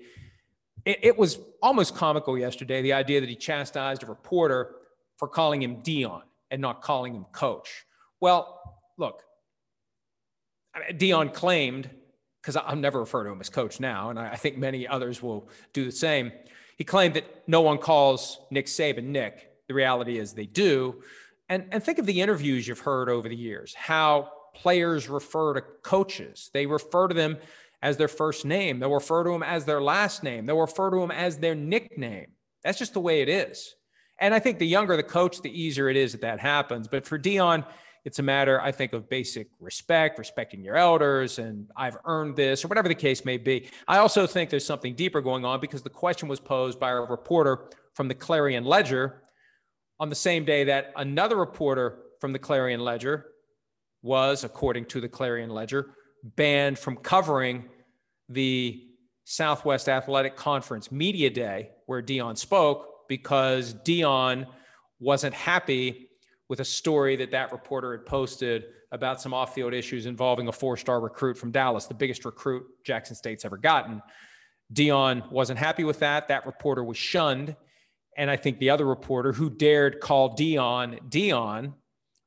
It, 0.84 0.98
it, 1.02 1.18
was 1.18 1.38
almost 1.62 1.94
comical 1.94 2.38
yesterday, 2.38 2.82
the 2.82 2.94
idea 2.94 3.20
that 3.20 3.28
he 3.28 3.36
chastised 3.36 4.02
a 4.02 4.06
reporter 4.06 4.74
for 5.18 5.28
calling 5.28 5.62
him 5.62 5.82
Deion 5.82 6.22
and 6.50 6.60
not 6.60 6.82
calling 6.82 7.14
him 7.14 7.26
coach. 7.32 7.84
Well, 8.20 8.60
look, 8.96 9.22
Deion 10.92 11.32
claimed 11.32 11.90
because 12.40 12.56
I'll 12.56 12.76
never 12.76 13.00
refer 13.00 13.24
to 13.24 13.30
him 13.30 13.40
as 13.40 13.50
coach 13.50 13.80
now, 13.80 14.10
and 14.10 14.18
I 14.18 14.36
think 14.36 14.56
many 14.56 14.86
others 14.86 15.20
will 15.20 15.48
do 15.72 15.84
the 15.84 15.90
same. 15.90 16.30
He 16.78 16.84
claimed 16.84 17.14
that 17.14 17.24
no 17.48 17.60
one 17.62 17.78
calls 17.78 18.38
Nick 18.50 18.66
Saban 18.66 19.04
Nick. 19.04 19.50
The 19.66 19.74
reality 19.74 20.18
is 20.18 20.32
they 20.32 20.46
do. 20.46 21.02
And, 21.48 21.66
and 21.72 21.82
think 21.82 21.98
of 21.98 22.06
the 22.06 22.20
interviews 22.20 22.68
you've 22.68 22.78
heard 22.78 23.08
over 23.08 23.28
the 23.28 23.34
years, 23.34 23.74
how 23.74 24.30
players 24.56 25.08
refer 25.08 25.54
to 25.54 25.60
coaches. 25.82 26.50
They 26.52 26.66
refer 26.66 27.08
to 27.08 27.14
them 27.14 27.38
as 27.82 27.98
their 27.98 28.08
first 28.08 28.44
name, 28.44 28.80
they'll 28.80 28.92
refer 28.92 29.22
to 29.22 29.30
them 29.30 29.42
as 29.42 29.64
their 29.64 29.82
last 29.82 30.22
name, 30.22 30.46
they'll 30.46 30.58
refer 30.58 30.90
to 30.90 30.98
them 30.98 31.10
as 31.10 31.38
their 31.38 31.54
nickname. 31.54 32.28
That's 32.64 32.78
just 32.78 32.94
the 32.94 33.00
way 33.00 33.20
it 33.20 33.28
is. 33.28 33.74
And 34.18 34.34
I 34.34 34.38
think 34.38 34.58
the 34.58 34.66
younger 34.66 34.96
the 34.96 35.02
coach, 35.02 35.42
the 35.42 35.50
easier 35.50 35.88
it 35.88 35.96
is 35.96 36.12
that 36.12 36.22
that 36.22 36.40
happens. 36.40 36.88
But 36.88 37.06
for 37.06 37.18
Deion, 37.18 37.66
it's 38.06 38.18
a 38.18 38.22
matter, 38.22 38.60
I 38.60 38.72
think, 38.72 38.92
of 38.92 39.10
basic 39.10 39.48
respect, 39.60 40.18
respecting 40.18 40.64
your 40.64 40.76
elders, 40.76 41.38
and 41.38 41.68
I've 41.76 41.98
earned 42.04 42.36
this, 42.36 42.64
or 42.64 42.68
whatever 42.68 42.88
the 42.88 42.94
case 42.94 43.24
may 43.24 43.36
be. 43.36 43.68
I 43.86 43.98
also 43.98 44.26
think 44.26 44.48
there's 44.48 44.64
something 44.64 44.94
deeper 44.94 45.20
going 45.20 45.44
on 45.44 45.60
because 45.60 45.82
the 45.82 45.90
question 45.90 46.28
was 46.28 46.40
posed 46.40 46.80
by 46.80 46.92
a 46.92 47.00
reporter 47.00 47.68
from 47.94 48.08
the 48.08 48.14
Clarion 48.14 48.64
Ledger 48.64 49.22
on 49.98 50.08
the 50.08 50.14
same 50.14 50.44
day 50.44 50.64
that 50.64 50.92
another 50.96 51.36
reporter 51.36 51.98
from 52.20 52.32
the 52.32 52.38
Clarion 52.38 52.80
Ledger 52.80 53.26
was, 54.06 54.44
according 54.44 54.86
to 54.86 55.00
the 55.00 55.08
Clarion 55.08 55.50
Ledger, 55.50 55.90
banned 56.22 56.78
from 56.78 56.96
covering 56.96 57.68
the 58.28 58.82
Southwest 59.24 59.88
Athletic 59.88 60.36
Conference 60.36 60.90
Media 60.90 61.28
Day 61.28 61.70
where 61.86 62.00
Deion 62.00 62.38
spoke 62.38 63.08
because 63.08 63.74
Deion 63.74 64.46
wasn't 65.00 65.34
happy 65.34 66.08
with 66.48 66.60
a 66.60 66.64
story 66.64 67.16
that 67.16 67.32
that 67.32 67.52
reporter 67.52 67.92
had 67.92 68.06
posted 68.06 68.64
about 68.92 69.20
some 69.20 69.34
off-field 69.34 69.74
issues 69.74 70.06
involving 70.06 70.48
a 70.48 70.52
four-star 70.52 71.00
recruit 71.00 71.36
from 71.36 71.50
Dallas, 71.50 71.86
the 71.86 71.94
biggest 71.94 72.24
recruit 72.24 72.64
Jackson 72.84 73.16
State's 73.16 73.44
ever 73.44 73.56
gotten. 73.56 74.00
Deion 74.72 75.30
wasn't 75.30 75.58
happy 75.58 75.84
with 75.84 75.98
that. 76.00 76.28
That 76.28 76.46
reporter 76.46 76.84
was 76.84 76.96
shunned, 76.96 77.56
and 78.16 78.30
I 78.30 78.36
think 78.36 78.58
the 78.58 78.70
other 78.70 78.84
reporter 78.86 79.32
who 79.32 79.50
dared 79.50 80.00
call 80.00 80.36
Deion 80.36 81.00
Deion 81.08 81.74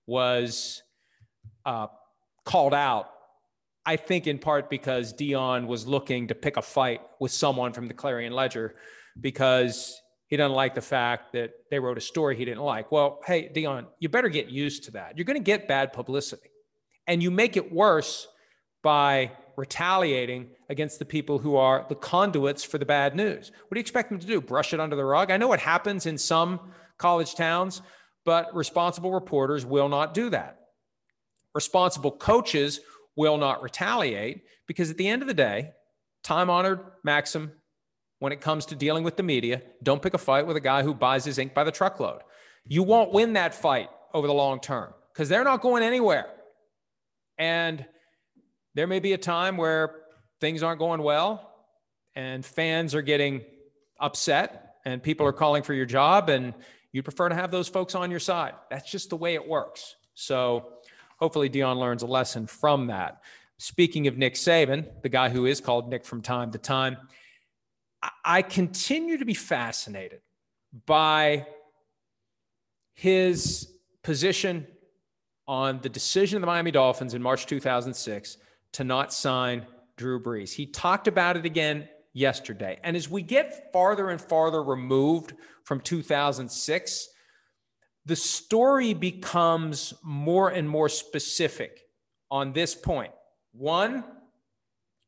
was 0.05 0.83
uh, 1.69 1.87
called 2.45 2.73
out. 2.73 3.09
I 3.85 3.95
think 3.95 4.25
in 4.25 4.39
part 4.39 4.69
because 4.69 5.13
Deion 5.13 5.67
was 5.67 5.87
looking 5.87 6.27
to 6.27 6.35
pick 6.35 6.57
a 6.57 6.61
fight 6.61 7.01
with 7.19 7.31
someone 7.31 7.73
from 7.73 7.87
the 7.87 7.93
Clarion 7.93 8.33
Ledger 8.33 8.75
because 9.19 9.99
he 10.27 10.35
doesn't 10.37 10.55
like 10.55 10.73
the 10.75 10.81
fact 10.81 11.33
that 11.33 11.51
they 11.69 11.79
wrote 11.79 11.97
a 11.97 12.01
story 12.01 12.35
he 12.35 12.45
didn't 12.45 12.63
like. 12.63 12.91
Well, 12.91 13.19
hey, 13.25 13.51
Deion, 13.55 13.85
you 13.99 14.09
better 14.09 14.29
get 14.29 14.49
used 14.49 14.85
to 14.85 14.91
that. 14.91 15.15
You're 15.15 15.25
going 15.25 15.37
to 15.39 15.43
get 15.43 15.67
bad 15.67 15.93
publicity. 15.93 16.49
And 17.07 17.21
you 17.21 17.31
make 17.31 17.55
it 17.55 17.71
worse 17.71 18.27
by 18.83 19.31
retaliating 19.55 20.49
against 20.69 20.97
the 20.99 21.05
people 21.05 21.39
who 21.39 21.55
are 21.55 21.85
the 21.89 21.95
conduits 21.95 22.63
for 22.63 22.77
the 22.77 22.85
bad 22.85 23.15
news. 23.15 23.51
What 23.51 23.75
do 23.75 23.79
you 23.79 23.81
expect 23.81 24.09
them 24.09 24.19
to 24.19 24.27
do? 24.27 24.41
Brush 24.41 24.73
it 24.73 24.79
under 24.79 24.95
the 24.95 25.05
rug? 25.05 25.31
I 25.31 25.37
know 25.37 25.53
it 25.53 25.59
happens 25.59 26.05
in 26.05 26.17
some 26.17 26.59
college 26.97 27.35
towns, 27.35 27.81
but 28.25 28.55
responsible 28.55 29.11
reporters 29.11 29.65
will 29.65 29.89
not 29.89 30.13
do 30.13 30.29
that. 30.31 30.58
Responsible 31.53 32.11
coaches 32.11 32.79
will 33.15 33.37
not 33.37 33.61
retaliate 33.61 34.43
because 34.67 34.89
at 34.89 34.97
the 34.97 35.07
end 35.07 35.21
of 35.21 35.27
the 35.27 35.33
day, 35.33 35.71
time 36.23 36.49
honored 36.49 36.79
maxim 37.03 37.51
when 38.19 38.31
it 38.31 38.41
comes 38.41 38.65
to 38.67 38.75
dealing 38.75 39.03
with 39.03 39.17
the 39.17 39.23
media. 39.23 39.61
Don't 39.81 40.01
pick 40.01 40.13
a 40.13 40.17
fight 40.17 40.45
with 40.45 40.57
a 40.57 40.61
guy 40.61 40.83
who 40.83 40.93
buys 40.93 41.25
his 41.25 41.37
ink 41.37 41.53
by 41.53 41.63
the 41.63 41.71
truckload. 41.71 42.21
You 42.65 42.83
won't 42.83 43.11
win 43.11 43.33
that 43.33 43.55
fight 43.55 43.89
over 44.13 44.27
the 44.27 44.33
long 44.33 44.59
term 44.59 44.93
because 45.13 45.29
they're 45.29 45.43
not 45.43 45.61
going 45.61 45.83
anywhere. 45.83 46.27
And 47.37 47.85
there 48.75 48.87
may 48.87 48.99
be 48.99 49.13
a 49.13 49.17
time 49.17 49.57
where 49.57 49.95
things 50.39 50.61
aren't 50.61 50.79
going 50.79 51.01
well 51.01 51.49
and 52.15 52.45
fans 52.45 52.93
are 52.93 53.01
getting 53.01 53.41
upset 53.99 54.75
and 54.85 55.01
people 55.01 55.25
are 55.25 55.33
calling 55.33 55.63
for 55.63 55.73
your 55.73 55.85
job 55.85 56.29
and 56.29 56.53
you 56.91 57.03
prefer 57.03 57.29
to 57.29 57.35
have 57.35 57.51
those 57.51 57.67
folks 57.67 57.95
on 57.95 58.11
your 58.11 58.19
side. 58.19 58.53
That's 58.69 58.89
just 58.89 59.09
the 59.09 59.15
way 59.15 59.35
it 59.35 59.47
works. 59.47 59.95
So 60.13 60.73
hopefully 61.19 61.49
Deion 61.49 61.77
learns 61.77 62.03
a 62.03 62.07
lesson 62.07 62.47
from 62.47 62.87
that. 62.87 63.21
Speaking 63.57 64.07
of 64.07 64.17
Nick 64.17 64.35
Saban, 64.35 64.87
the 65.01 65.09
guy 65.09 65.29
who 65.29 65.45
is 65.45 65.59
called 65.59 65.89
Nick 65.89 66.05
from 66.05 66.21
time 66.21 66.51
to 66.51 66.57
time, 66.57 66.97
I 68.23 68.41
continue 68.41 69.17
to 69.17 69.25
be 69.25 69.33
fascinated 69.33 70.21
by 70.85 71.45
his 72.93 73.69
position 74.03 74.65
on 75.47 75.79
the 75.81 75.89
decision 75.89 76.37
of 76.37 76.41
the 76.41 76.47
Miami 76.47 76.71
Dolphins 76.71 77.13
in 77.13 77.21
March 77.21 77.45
2006 77.47 78.37
to 78.73 78.83
not 78.83 79.11
sign 79.11 79.65
Drew 79.97 80.21
Brees. 80.21 80.53
He 80.53 80.65
talked 80.65 81.07
about 81.07 81.35
it 81.35 81.45
again 81.45 81.89
yesterday. 82.13 82.79
And 82.83 82.95
as 82.95 83.09
we 83.09 83.21
get 83.21 83.73
farther 83.73 84.09
and 84.09 84.21
farther 84.21 84.63
removed 84.63 85.33
from 85.63 85.81
2006, 85.81 87.09
the 88.09 88.15
story 88.15 88.95
becomes 88.95 89.93
more 90.01 90.49
and 90.49 90.67
more 90.67 90.89
specific 90.89 91.85
on 92.31 92.53
this 92.53 92.73
point. 92.73 93.13
One, 93.51 94.03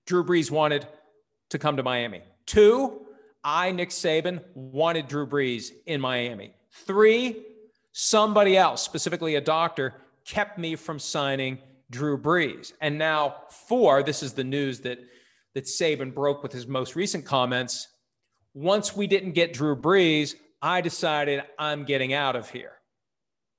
Drew 0.06 0.24
Brees 0.24 0.52
wanted 0.52 0.88
to 1.50 1.58
come 1.58 1.78
to 1.78 1.84
Miami. 1.84 2.22
Two, 2.46 3.08
I, 3.44 3.72
Nick 3.72 3.90
Saban, 3.90 4.44
wanted 4.54 5.08
Drew 5.08 5.26
Brees 5.26 5.72
in 5.88 6.00
Miami. 6.00 6.54
Three, 6.86 7.44
somebody 7.92 8.56
else, 8.56 8.84
specifically 8.84 9.34
a 9.34 9.42
doctor, 9.42 9.96
kept 10.24 10.60
me 10.60 10.76
from 10.76 11.00
signing 11.00 11.58
Drew 11.90 12.20
Brees. 12.20 12.72
And 12.82 13.00
now, 13.00 13.36
four, 13.68 14.04
this 14.04 14.22
is 14.22 14.34
the 14.34 14.44
news 14.44 14.82
that, 14.82 15.00
that 15.56 15.64
Saban 15.64 16.14
broke 16.14 16.44
with 16.44 16.52
his 16.52 16.68
most 16.68 16.96
recent 16.96 17.26
comments. 17.26 17.88
Once 18.54 18.96
we 18.96 19.08
didn't 19.08 19.32
get 19.32 19.54
Drew 19.54 19.76
Brees, 19.76 20.36
I 20.62 20.82
decided 20.82 21.42
I'm 21.58 21.84
getting 21.84 22.14
out 22.14 22.36
of 22.36 22.52
here. 22.52 22.74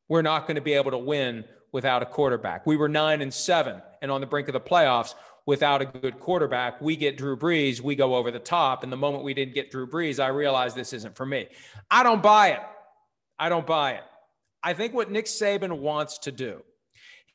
We're 0.08 0.22
not 0.22 0.46
going 0.46 0.56
to 0.56 0.62
be 0.62 0.74
able 0.74 0.90
to 0.90 0.98
win 0.98 1.44
without 1.72 2.02
a 2.02 2.06
quarterback. 2.06 2.66
We 2.66 2.76
were 2.76 2.88
nine 2.88 3.22
and 3.22 3.32
seven 3.32 3.80
and 4.00 4.10
on 4.10 4.20
the 4.20 4.26
brink 4.26 4.48
of 4.48 4.52
the 4.52 4.60
playoffs 4.60 5.14
without 5.46 5.82
a 5.82 5.86
good 5.86 6.20
quarterback. 6.20 6.80
We 6.80 6.96
get 6.96 7.16
Drew 7.16 7.36
Brees, 7.36 7.80
we 7.80 7.96
go 7.96 8.14
over 8.14 8.30
the 8.30 8.38
top. 8.38 8.82
And 8.82 8.92
the 8.92 8.96
moment 8.96 9.24
we 9.24 9.34
didn't 9.34 9.54
get 9.54 9.70
Drew 9.70 9.86
Brees, 9.86 10.22
I 10.22 10.28
realized 10.28 10.76
this 10.76 10.92
isn't 10.92 11.16
for 11.16 11.26
me. 11.26 11.48
I 11.90 12.02
don't 12.02 12.22
buy 12.22 12.50
it. 12.50 12.60
I 13.38 13.48
don't 13.48 13.66
buy 13.66 13.92
it. 13.92 14.02
I 14.62 14.74
think 14.74 14.94
what 14.94 15.10
Nick 15.10 15.26
Saban 15.26 15.78
wants 15.78 16.18
to 16.18 16.32
do, 16.32 16.62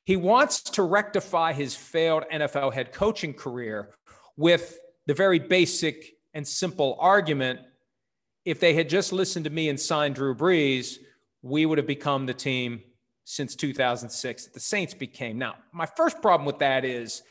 he 0.06 0.16
wants 0.16 0.62
to 0.62 0.84
rectify 0.84 1.52
his 1.52 1.76
failed 1.76 2.24
NFL 2.32 2.74
head 2.74 2.94
coaching 2.94 3.34
career 3.34 3.90
with 4.38 4.80
the 5.08 5.14
very 5.14 5.40
basic 5.40 6.16
and 6.34 6.48
simple 6.48 6.96
argument 7.00 7.60
if 8.46 8.62
they 8.62 8.74
had 8.74 8.88
just 8.88 9.12
listened 9.12 9.44
to 9.44 9.52
me 9.52 9.68
and 9.68 9.78
signed 9.78 10.16
Drew 10.16 10.34
Brees, 10.34 11.00
we 11.42 11.66
would 11.66 11.78
have 11.78 11.88
become 11.88 12.26
the 12.26 12.34
team 12.34 12.82
since 13.24 13.56
2006 13.56 14.46
that 14.46 14.54
the 14.54 14.60
Saints 14.60 14.94
became. 14.94 15.38
Now, 15.38 15.56
my 15.74 15.86
first 15.86 16.22
problem 16.22 16.46
with 16.46 16.60
that 16.60 16.86
is 16.86 17.24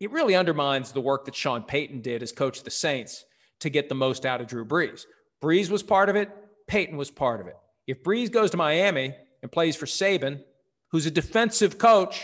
it 0.00 0.10
really 0.10 0.34
undermines 0.34 0.92
the 0.92 1.00
work 1.00 1.24
that 1.24 1.34
Sean 1.34 1.62
Payton 1.62 2.00
did 2.00 2.22
as 2.22 2.32
coach 2.32 2.58
of 2.58 2.64
the 2.64 2.70
Saints 2.70 3.24
to 3.60 3.70
get 3.70 3.88
the 3.88 3.94
most 3.94 4.24
out 4.26 4.40
of 4.40 4.46
Drew 4.46 4.64
Brees. 4.64 5.04
Brees 5.42 5.70
was 5.70 5.82
part 5.82 6.08
of 6.08 6.16
it, 6.16 6.30
Payton 6.66 6.96
was 6.96 7.10
part 7.10 7.40
of 7.40 7.46
it. 7.46 7.56
If 7.86 8.02
Brees 8.02 8.30
goes 8.30 8.50
to 8.52 8.56
Miami 8.56 9.14
and 9.42 9.50
plays 9.50 9.76
for 9.76 9.86
Saban, 9.86 10.42
who's 10.90 11.06
a 11.06 11.10
defensive 11.10 11.78
coach, 11.78 12.22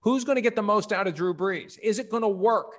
who's 0.00 0.24
going 0.24 0.36
to 0.36 0.42
get 0.42 0.56
the 0.56 0.62
most 0.62 0.92
out 0.92 1.06
of 1.06 1.14
Drew 1.14 1.34
Brees? 1.34 1.78
Is 1.82 1.98
it 1.98 2.10
going 2.10 2.22
to 2.22 2.28
work 2.28 2.72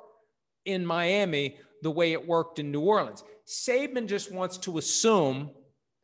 in 0.65 0.85
Miami 0.85 1.57
the 1.81 1.91
way 1.91 2.13
it 2.13 2.27
worked 2.27 2.57
in 2.57 2.71
New 2.71 2.81
Orleans? 2.81 3.23
Saban 3.47 4.07
just 4.07 4.31
wants 4.31 4.57
to 4.59 4.77
assume 4.77 5.51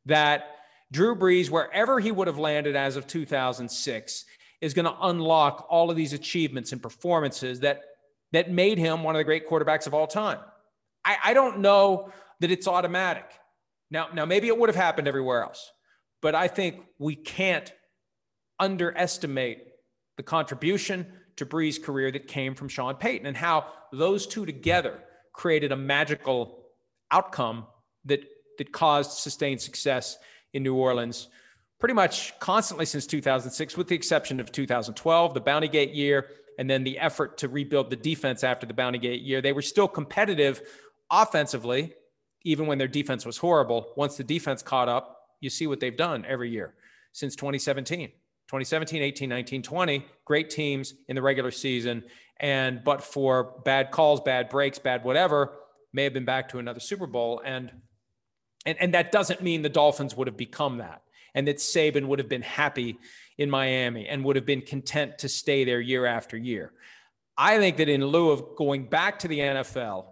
that 0.06 0.46
Drew 0.92 1.16
Brees, 1.16 1.50
wherever 1.50 2.00
he 2.00 2.12
would 2.12 2.28
have 2.28 2.38
landed 2.38 2.76
as 2.76 2.98
of 2.98 3.08
2006, 3.08 4.26
is 4.60 4.74
going 4.74 4.86
to 4.86 4.96
unlock 5.02 5.66
all 5.70 5.90
of 5.90 5.96
these 5.96 6.14
achievements 6.14 6.72
and 6.72 6.82
performances 6.82 7.62
that 7.62 7.82
that 8.34 8.50
made 8.50 8.78
him 8.78 9.04
one 9.04 9.16
of 9.16 9.20
the 9.20 9.26
great 9.26 9.50
quarterbacks 9.50 9.88
of 9.88 9.94
all 9.94 10.08
time. 10.08 10.40
I, 11.04 11.18
I 11.26 11.34
don't 11.34 11.60
know 11.60 12.12
that 12.40 12.50
it's 12.50 12.68
automatic. 12.68 13.26
Now, 13.90 14.08
now 14.14 14.26
maybe 14.26 14.48
it 14.48 14.58
would 14.58 14.70
have 14.70 14.76
happened 14.76 15.08
everywhere 15.08 15.44
else, 15.44 15.70
but 16.22 16.34
I 16.34 16.48
think 16.48 16.82
we 16.98 17.16
can't 17.16 17.72
underestimate 18.58 19.64
the 20.16 20.24
contribution 20.24 21.08
to 21.38 21.46
Brees' 21.46 21.82
career 21.82 22.12
that 22.12 22.28
came 22.28 22.56
from 22.56 22.70
Sean 22.70 22.96
Payton 22.96 23.28
and 23.28 23.36
how 23.36 23.66
those 23.92 24.28
two 24.28 24.46
together 24.46 25.00
created 25.34 25.72
a 25.72 25.78
magical 25.78 26.64
outcome 27.10 27.66
that 28.06 28.22
that 28.58 28.72
caused 28.72 29.12
sustained 29.12 29.60
success 29.60 30.18
in 30.54 30.64
New 30.64 30.76
Orleans 30.76 31.28
pretty 31.80 31.96
much 31.96 32.38
constantly 32.40 32.86
since 32.86 33.08
2006 33.08 33.76
with 33.76 33.88
the 33.88 33.96
exception 33.96 34.40
of 34.40 34.52
2012 34.52 35.34
the 35.34 35.42
bounty 35.42 35.68
gate 35.68 35.94
year 35.94 36.28
and 36.58 36.70
then 36.70 36.84
the 36.84 37.00
effort 37.00 37.38
to 37.40 37.48
rebuild 37.48 37.90
the 37.90 37.96
defense 37.96 38.44
after 38.44 38.66
the 38.66 38.74
Bounty 38.74 39.00
Gate 39.00 39.22
year. 39.22 39.42
They 39.42 39.54
were 39.54 39.62
still 39.62 39.88
competitive 39.88 40.62
offensively, 41.10 41.94
even 42.44 42.68
when 42.68 42.78
their 42.78 42.88
defense 42.88 43.26
was 43.26 43.38
horrible. 43.38 43.94
Once 43.96 44.18
the 44.18 44.24
defense 44.24 44.62
caught 44.62 44.88
up, 44.88 45.18
you 45.40 45.50
see 45.50 45.68
what 45.68 45.80
they've 45.80 45.96
done 45.98 46.26
every 46.28 46.52
year 46.52 46.76
since 47.14 47.36
2017. 47.36 48.10
2017, 48.10 49.02
18, 49.02 49.30
19, 49.30 49.64
20, 49.64 50.06
great 50.26 50.50
teams 50.50 50.94
in 51.08 51.16
the 51.16 51.22
regular 51.22 51.52
season 51.52 52.04
And 52.38 52.84
but 52.84 53.02
for 53.02 53.62
bad 53.64 53.92
calls, 53.92 54.20
bad 54.22 54.50
breaks, 54.50 54.78
bad 54.78 55.04
whatever, 55.04 55.54
may 55.94 56.04
have 56.04 56.14
been 56.14 56.26
back 56.26 56.50
to 56.50 56.60
another 56.60 56.80
Super 56.80 57.08
Bowl. 57.08 57.42
And 57.44 57.72
and, 58.66 58.78
and 58.80 58.94
that 58.94 59.12
doesn't 59.12 59.42
mean 59.42 59.62
the 59.62 59.70
Dolphins 59.70 60.16
would 60.16 60.28
have 60.28 60.38
become 60.38 60.78
that 60.78 61.02
and 61.34 61.48
that 61.48 61.58
Saban 61.58 62.08
would 62.08 62.20
have 62.20 62.30
been 62.30 62.42
happy 62.42 62.98
in 63.38 63.50
Miami 63.50 64.08
and 64.08 64.24
would 64.24 64.36
have 64.36 64.46
been 64.46 64.62
content 64.62 65.20
to 65.20 65.30
stay 65.30 65.64
there 65.64 65.80
year 65.80 66.06
after 66.06 66.38
year. 66.38 66.74
I 67.38 67.58
think 67.58 67.78
that 67.78 67.90
in 67.90 68.06
lieu 68.06 68.30
of 68.30 68.56
going 68.56 68.86
back 68.86 69.20
to 69.20 69.28
the 69.28 69.40
NFL 69.40 70.06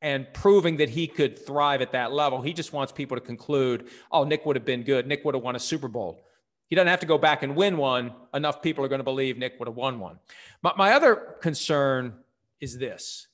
and 0.00 0.32
proving 0.32 0.78
that 0.78 0.88
he 0.90 1.06
could 1.06 1.44
thrive 1.44 1.82
at 1.82 1.92
that 1.92 2.12
level, 2.12 2.40
he 2.40 2.52
just 2.52 2.72
wants 2.72 2.92
people 2.92 3.16
to 3.16 3.20
conclude, 3.20 3.88
oh, 4.10 4.24
Nick 4.24 4.46
would 4.46 4.56
have 4.56 4.64
been 4.64 4.82
good. 4.82 5.06
Nick 5.06 5.24
would 5.24 5.34
have 5.34 5.42
won 5.42 5.56
a 5.56 5.60
Super 5.60 5.88
Bowl. 5.88 6.24
He 6.68 6.76
doesn't 6.76 6.88
have 6.88 7.00
to 7.00 7.06
go 7.06 7.18
back 7.18 7.42
and 7.42 7.54
win 7.54 7.76
one. 7.76 8.12
Enough 8.32 8.62
people 8.62 8.84
are 8.84 8.88
going 8.88 9.00
to 9.00 9.04
believe 9.04 9.36
Nick 9.36 9.58
would 9.58 9.68
have 9.68 9.76
won 9.76 9.98
one. 9.98 10.18
My, 10.62 10.72
my 10.76 10.92
other 10.92 11.16
concern 11.40 12.14
is 12.60 12.78
this. 12.78 13.26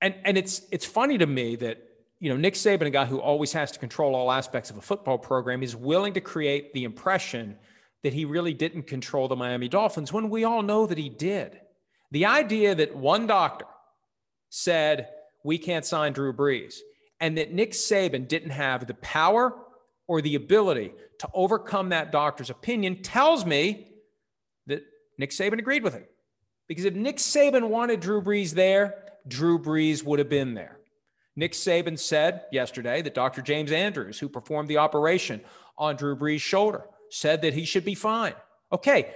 And, 0.00 0.14
and 0.24 0.38
it's, 0.38 0.62
it's 0.70 0.86
funny 0.86 1.18
to 1.18 1.26
me 1.26 1.56
that 1.56 1.82
you 2.20 2.28
know, 2.28 2.36
Nick 2.36 2.54
Saban, 2.54 2.82
a 2.82 2.90
guy 2.90 3.06
who 3.06 3.18
always 3.18 3.52
has 3.54 3.72
to 3.72 3.78
control 3.78 4.14
all 4.14 4.30
aspects 4.30 4.70
of 4.70 4.76
a 4.76 4.82
football 4.82 5.16
program, 5.16 5.62
is 5.62 5.74
willing 5.74 6.12
to 6.14 6.20
create 6.20 6.74
the 6.74 6.84
impression 6.84 7.56
that 8.02 8.12
he 8.12 8.26
really 8.26 8.52
didn't 8.52 8.82
control 8.82 9.26
the 9.26 9.36
Miami 9.36 9.68
Dolphins 9.68 10.12
when 10.12 10.28
we 10.28 10.44
all 10.44 10.62
know 10.62 10.86
that 10.86 10.98
he 10.98 11.08
did. 11.08 11.58
The 12.10 12.26
idea 12.26 12.74
that 12.74 12.94
one 12.94 13.26
doctor 13.26 13.64
said, 14.50 15.08
we 15.44 15.56
can't 15.56 15.86
sign 15.86 16.12
Drew 16.12 16.34
Brees, 16.34 16.76
and 17.20 17.38
that 17.38 17.52
Nick 17.52 17.72
Saban 17.72 18.28
didn't 18.28 18.50
have 18.50 18.86
the 18.86 18.94
power 18.94 19.54
or 20.06 20.20
the 20.20 20.34
ability 20.34 20.92
to 21.20 21.28
overcome 21.32 21.90
that 21.90 22.12
doctor's 22.12 22.50
opinion 22.50 23.02
tells 23.02 23.46
me 23.46 23.88
that 24.66 24.82
Nick 25.18 25.30
Saban 25.30 25.58
agreed 25.58 25.82
with 25.82 25.94
it. 25.94 26.10
Because 26.68 26.84
if 26.84 26.94
Nick 26.94 27.16
Saban 27.16 27.68
wanted 27.68 28.00
Drew 28.00 28.20
Brees 28.20 28.52
there, 28.52 28.94
Drew 29.26 29.58
Brees 29.58 30.04
would 30.04 30.18
have 30.18 30.28
been 30.28 30.54
there. 30.54 30.78
Nick 31.36 31.52
Saban 31.52 31.98
said 31.98 32.42
yesterday 32.52 33.02
that 33.02 33.14
Dr. 33.14 33.42
James 33.42 33.72
Andrews, 33.72 34.18
who 34.18 34.28
performed 34.28 34.68
the 34.68 34.78
operation 34.78 35.40
on 35.78 35.96
Drew 35.96 36.16
Brees' 36.16 36.40
shoulder, 36.40 36.84
said 37.10 37.42
that 37.42 37.54
he 37.54 37.64
should 37.64 37.84
be 37.84 37.94
fine. 37.94 38.34
Okay, 38.72 39.14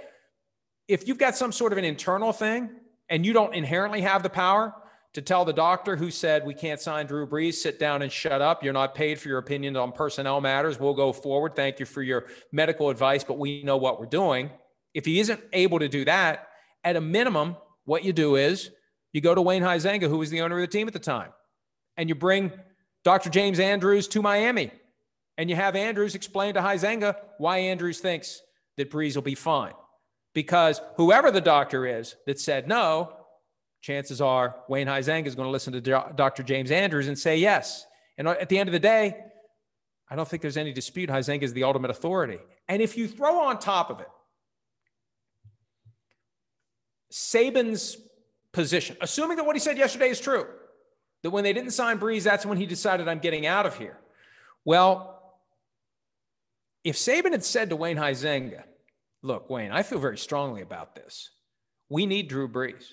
if 0.87 1.07
you've 1.07 1.17
got 1.17 1.35
some 1.35 1.51
sort 1.51 1.71
of 1.71 1.77
an 1.77 1.85
internal 1.85 2.33
thing 2.33 2.69
and 3.09 3.25
you 3.25 3.33
don't 3.33 3.53
inherently 3.53 4.01
have 4.01 4.23
the 4.23 4.29
power 4.29 4.73
to 5.13 5.21
tell 5.21 5.45
the 5.45 5.53
doctor 5.53 5.95
who 5.95 6.11
said 6.11 6.45
we 6.45 6.53
can't 6.53 6.81
sign 6.81 7.05
Drew 7.05 7.25
Brees, 7.25 7.53
sit 7.53 7.79
down 7.79 8.01
and 8.01 8.11
shut 8.11 8.41
up. 8.41 8.63
You're 8.63 8.73
not 8.73 8.95
paid 8.95 9.19
for 9.19 9.29
your 9.29 9.37
opinion 9.37 9.77
on 9.77 9.93
personnel 9.93 10.41
matters. 10.41 10.79
We'll 10.79 10.93
go 10.93 11.13
forward. 11.13 11.55
Thank 11.55 11.79
you 11.79 11.85
for 11.85 12.03
your 12.03 12.25
medical 12.51 12.89
advice, 12.89 13.23
but 13.23 13.37
we 13.37 13.63
know 13.63 13.77
what 13.77 13.99
we're 13.99 14.07
doing. 14.07 14.51
If 14.93 15.05
he 15.05 15.19
isn't 15.19 15.41
able 15.53 15.79
to 15.79 15.87
do 15.87 16.05
that, 16.05 16.49
at 16.83 16.95
a 16.95 17.01
minimum, 17.01 17.55
what 17.85 18.03
you 18.03 18.13
do 18.13 18.35
is 18.35 18.71
you 19.15 19.21
go 19.21 19.33
to 19.33 19.41
Wayne 19.41 19.63
Huizenga, 19.63 20.09
who 20.09 20.17
was 20.17 20.29
the 20.29 20.41
owner 20.41 20.57
of 20.57 20.61
the 20.61 20.67
team 20.67 20.87
at 20.87 20.93
the 20.93 20.99
time 20.99 21.31
and 21.95 22.09
you 22.09 22.15
bring 22.15 22.51
Dr. 23.05 23.29
James 23.29 23.61
Andrews 23.61 24.09
to 24.09 24.21
Miami 24.21 24.71
and 25.37 25.49
you 25.49 25.55
have 25.55 25.77
Andrews 25.77 26.15
explain 26.15 26.53
to 26.55 26.59
Huizenga 26.59 27.15
why 27.37 27.59
Andrews 27.59 27.99
thinks 27.99 28.41
that 28.75 28.91
Brees 28.91 29.15
will 29.15 29.23
be 29.23 29.33
fine. 29.33 29.71
Because 30.33 30.81
whoever 30.97 31.31
the 31.31 31.39
doctor 31.39 31.85
is 31.85 32.17
that 32.25 32.41
said 32.41 32.67
no, 32.67 33.13
chances 33.81 34.19
are 34.19 34.57
Wayne 34.67 34.87
Huizenga 34.87 35.27
is 35.27 35.35
going 35.35 35.47
to 35.47 35.51
listen 35.51 35.71
to 35.71 35.81
Dr. 35.81 36.43
James 36.43 36.69
Andrews 36.69 37.07
and 37.07 37.17
say 37.17 37.37
yes. 37.37 37.85
And 38.17 38.27
at 38.27 38.49
the 38.49 38.57
end 38.57 38.67
of 38.67 38.73
the 38.73 38.79
day, 38.79 39.15
I 40.09 40.17
don't 40.17 40.27
think 40.27 40.41
there's 40.41 40.57
any 40.57 40.73
dispute. 40.73 41.09
Huizenga 41.09 41.43
is 41.43 41.53
the 41.53 41.63
ultimate 41.63 41.89
authority. 41.89 42.39
And 42.67 42.81
if 42.81 42.97
you 42.97 43.07
throw 43.07 43.45
on 43.45 43.59
top 43.59 43.89
of 43.89 44.01
it 44.01 44.09
Saban's 47.15 47.97
position, 48.55 48.97
assuming 49.01 49.37
that 49.37 49.45
what 49.45 49.55
he 49.55 49.59
said 49.59 49.77
yesterday 49.77 50.09
is 50.09 50.19
true, 50.19 50.47
that 51.21 51.29
when 51.29 51.43
they 51.43 51.53
didn't 51.53 51.71
sign 51.71 51.99
Brees, 51.99 52.23
that's 52.23 52.45
when 52.45 52.57
he 52.57 52.65
decided 52.65 53.07
I'm 53.07 53.19
getting 53.19 53.45
out 53.45 53.65
of 53.65 53.77
here. 53.77 53.99
Well, 54.63 55.11
if 56.83 56.95
Saban 56.95 57.31
had 57.31 57.43
said 57.43 57.69
to 57.69 57.75
Wayne 57.75 57.97
Huizenga, 57.97 58.63
look, 59.21 59.49
Wayne, 59.49 59.71
I 59.71 59.83
feel 59.83 59.99
very 59.99 60.17
strongly 60.17 60.61
about 60.61 60.95
this. 60.95 61.31
We 61.89 62.05
need 62.05 62.29
Drew 62.29 62.47
Brees. 62.47 62.85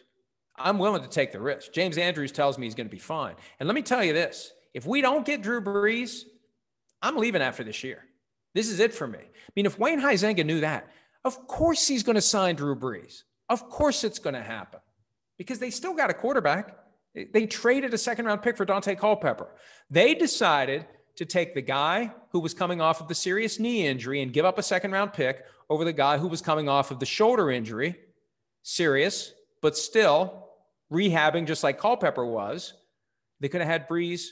I'm 0.56 0.78
willing 0.78 1.02
to 1.02 1.08
take 1.08 1.32
the 1.32 1.40
risk. 1.40 1.72
James 1.72 1.96
Andrews 1.96 2.32
tells 2.32 2.58
me 2.58 2.66
he's 2.66 2.74
going 2.74 2.88
to 2.88 2.94
be 2.94 2.98
fine. 2.98 3.36
And 3.58 3.66
let 3.66 3.74
me 3.74 3.82
tell 3.82 4.04
you 4.04 4.12
this 4.12 4.52
if 4.74 4.84
we 4.84 5.00
don't 5.00 5.24
get 5.24 5.42
Drew 5.42 5.62
Brees, 5.62 6.22
I'm 7.00 7.16
leaving 7.16 7.42
after 7.42 7.64
this 7.64 7.84
year. 7.84 8.04
This 8.54 8.68
is 8.68 8.80
it 8.80 8.92
for 8.92 9.06
me. 9.06 9.18
I 9.20 9.52
mean, 9.56 9.66
if 9.66 9.78
Wayne 9.78 10.00
Huizenga 10.00 10.44
knew 10.44 10.60
that, 10.60 10.88
of 11.24 11.46
course 11.46 11.86
he's 11.86 12.02
going 12.02 12.16
to 12.16 12.22
sign 12.22 12.56
Drew 12.56 12.76
Brees. 12.76 13.22
Of 13.48 13.70
course 13.70 14.04
it's 14.04 14.18
going 14.18 14.34
to 14.34 14.42
happen 14.42 14.80
because 15.38 15.58
they 15.58 15.70
still 15.70 15.94
got 15.94 16.10
a 16.10 16.14
quarterback. 16.14 16.76
They 17.14 17.46
traded 17.46 17.92
a 17.92 17.98
second 17.98 18.26
round 18.26 18.42
pick 18.42 18.56
for 18.56 18.64
Daunte 18.64 18.98
Culpepper. 18.98 19.48
They 19.90 20.14
decided 20.14 20.86
to 21.16 21.26
take 21.26 21.54
the 21.54 21.62
guy 21.62 22.12
who 22.30 22.40
was 22.40 22.54
coming 22.54 22.80
off 22.80 23.00
of 23.00 23.08
the 23.08 23.14
serious 23.14 23.58
knee 23.58 23.86
injury 23.86 24.22
and 24.22 24.32
give 24.32 24.44
up 24.44 24.58
a 24.58 24.62
second 24.62 24.92
round 24.92 25.12
pick 25.12 25.44
over 25.68 25.84
the 25.84 25.92
guy 25.92 26.18
who 26.18 26.28
was 26.28 26.40
coming 26.40 26.68
off 26.68 26.90
of 26.90 27.00
the 27.00 27.06
shoulder 27.06 27.50
injury, 27.50 27.96
serious, 28.62 29.32
but 29.60 29.76
still 29.76 30.48
rehabbing 30.90 31.46
just 31.46 31.62
like 31.62 31.78
Culpepper 31.78 32.24
was. 32.24 32.74
They 33.40 33.48
could 33.48 33.60
have 33.60 33.70
had 33.70 33.88
Brees 33.88 34.28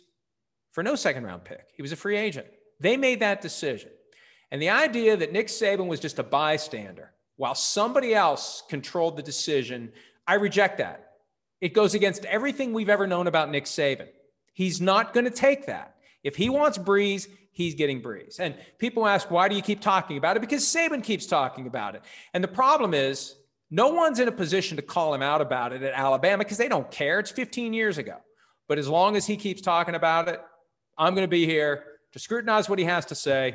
for 0.72 0.82
no 0.82 0.94
second 0.94 1.24
round 1.24 1.44
pick. 1.44 1.66
He 1.74 1.82
was 1.82 1.92
a 1.92 1.96
free 1.96 2.16
agent. 2.16 2.46
They 2.78 2.96
made 2.96 3.20
that 3.20 3.40
decision. 3.40 3.90
And 4.50 4.60
the 4.60 4.70
idea 4.70 5.16
that 5.16 5.32
Nick 5.32 5.48
Saban 5.48 5.86
was 5.86 6.00
just 6.00 6.18
a 6.18 6.22
bystander 6.22 7.12
while 7.36 7.54
somebody 7.54 8.14
else 8.14 8.62
controlled 8.68 9.16
the 9.16 9.22
decision, 9.22 9.92
I 10.30 10.34
reject 10.34 10.78
that. 10.78 11.14
It 11.60 11.74
goes 11.74 11.94
against 11.94 12.24
everything 12.24 12.72
we've 12.72 12.88
ever 12.88 13.08
known 13.08 13.26
about 13.26 13.50
Nick 13.50 13.64
Saban. 13.64 14.06
He's 14.52 14.80
not 14.80 15.12
going 15.12 15.24
to 15.24 15.30
take 15.32 15.66
that. 15.66 15.96
If 16.22 16.36
he 16.36 16.48
wants 16.48 16.78
Brees, 16.78 17.26
he's 17.50 17.74
getting 17.74 18.00
Brees. 18.00 18.38
And 18.38 18.54
people 18.78 19.08
ask, 19.08 19.28
why 19.28 19.48
do 19.48 19.56
you 19.56 19.62
keep 19.62 19.80
talking 19.80 20.16
about 20.18 20.36
it? 20.36 20.40
Because 20.40 20.62
Saban 20.62 21.02
keeps 21.02 21.26
talking 21.26 21.66
about 21.66 21.96
it. 21.96 22.02
And 22.32 22.44
the 22.44 22.48
problem 22.48 22.94
is, 22.94 23.34
no 23.72 23.88
one's 23.88 24.20
in 24.20 24.28
a 24.28 24.32
position 24.32 24.76
to 24.76 24.82
call 24.82 25.12
him 25.12 25.20
out 25.20 25.40
about 25.40 25.72
it 25.72 25.82
at 25.82 25.94
Alabama 25.94 26.44
because 26.44 26.58
they 26.58 26.68
don't 26.68 26.88
care. 26.92 27.18
It's 27.18 27.32
15 27.32 27.72
years 27.72 27.98
ago. 27.98 28.18
But 28.68 28.78
as 28.78 28.86
long 28.86 29.16
as 29.16 29.26
he 29.26 29.36
keeps 29.36 29.60
talking 29.60 29.96
about 29.96 30.28
it, 30.28 30.40
I'm 30.96 31.16
going 31.16 31.26
to 31.26 31.28
be 31.28 31.44
here 31.44 31.82
to 32.12 32.20
scrutinize 32.20 32.68
what 32.68 32.78
he 32.78 32.84
has 32.84 33.04
to 33.06 33.16
say 33.16 33.54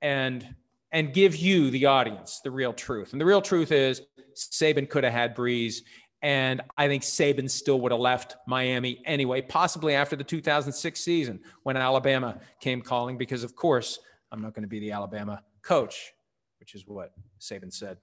and 0.00 0.54
and 0.92 1.12
give 1.12 1.34
you 1.34 1.70
the 1.70 1.86
audience 1.86 2.40
the 2.44 2.50
real 2.50 2.72
truth. 2.72 3.10
And 3.10 3.20
the 3.20 3.26
real 3.26 3.42
truth 3.42 3.72
is 3.72 4.02
Saban 4.36 4.88
could 4.88 5.04
have 5.04 5.12
had 5.12 5.34
Brees. 5.34 5.80
and 6.22 6.62
I 6.76 6.88
think 6.88 7.02
Saban 7.02 7.50
still 7.50 7.80
would 7.80 7.92
have 7.92 8.00
left 8.00 8.36
Miami 8.46 9.02
anyway, 9.04 9.42
possibly 9.42 9.94
after 9.94 10.16
the 10.16 10.24
2006 10.24 10.98
season 10.98 11.40
when 11.62 11.76
Alabama 11.76 12.40
came 12.60 12.80
calling, 12.80 13.18
because 13.18 13.44
of 13.44 13.54
course, 13.54 13.98
I'm 14.32 14.40
not 14.40 14.54
going 14.54 14.62
to 14.62 14.68
be 14.68 14.80
the 14.80 14.92
Alabama 14.92 15.42
coach, 15.62 16.12
which 16.58 16.74
is 16.74 16.84
what 16.86 17.12
Saban 17.40 17.72
said 17.72 17.98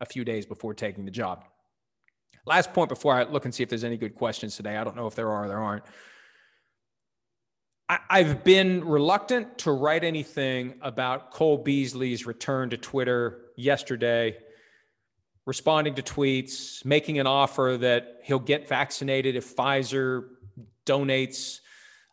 a 0.00 0.06
few 0.06 0.24
days 0.24 0.46
before 0.46 0.74
taking 0.74 1.04
the 1.04 1.10
job. 1.10 1.44
Last 2.46 2.72
point 2.72 2.88
before 2.88 3.14
I 3.14 3.24
look 3.24 3.44
and 3.44 3.54
see 3.54 3.62
if 3.62 3.68
there's 3.68 3.84
any 3.84 3.96
good 3.96 4.14
questions 4.14 4.56
today. 4.56 4.76
I 4.76 4.84
don't 4.84 4.96
know 4.96 5.06
if 5.06 5.14
there 5.14 5.30
are 5.30 5.44
or 5.44 5.48
there 5.48 5.58
aren't. 5.58 5.84
I've 7.88 8.42
been 8.42 8.84
reluctant 8.84 9.58
to 9.58 9.70
write 9.70 10.02
anything 10.02 10.74
about 10.82 11.30
Cole 11.30 11.58
Beasley's 11.58 12.26
return 12.26 12.70
to 12.70 12.76
Twitter 12.76 13.42
yesterday 13.56 14.38
responding 15.46 15.94
to 15.94 16.02
tweets, 16.02 16.84
making 16.84 17.18
an 17.18 17.26
offer 17.26 17.76
that 17.80 18.20
he'll 18.24 18.38
get 18.38 18.68
vaccinated 18.68 19.36
if 19.36 19.56
Pfizer 19.56 20.24
donates 20.84 21.60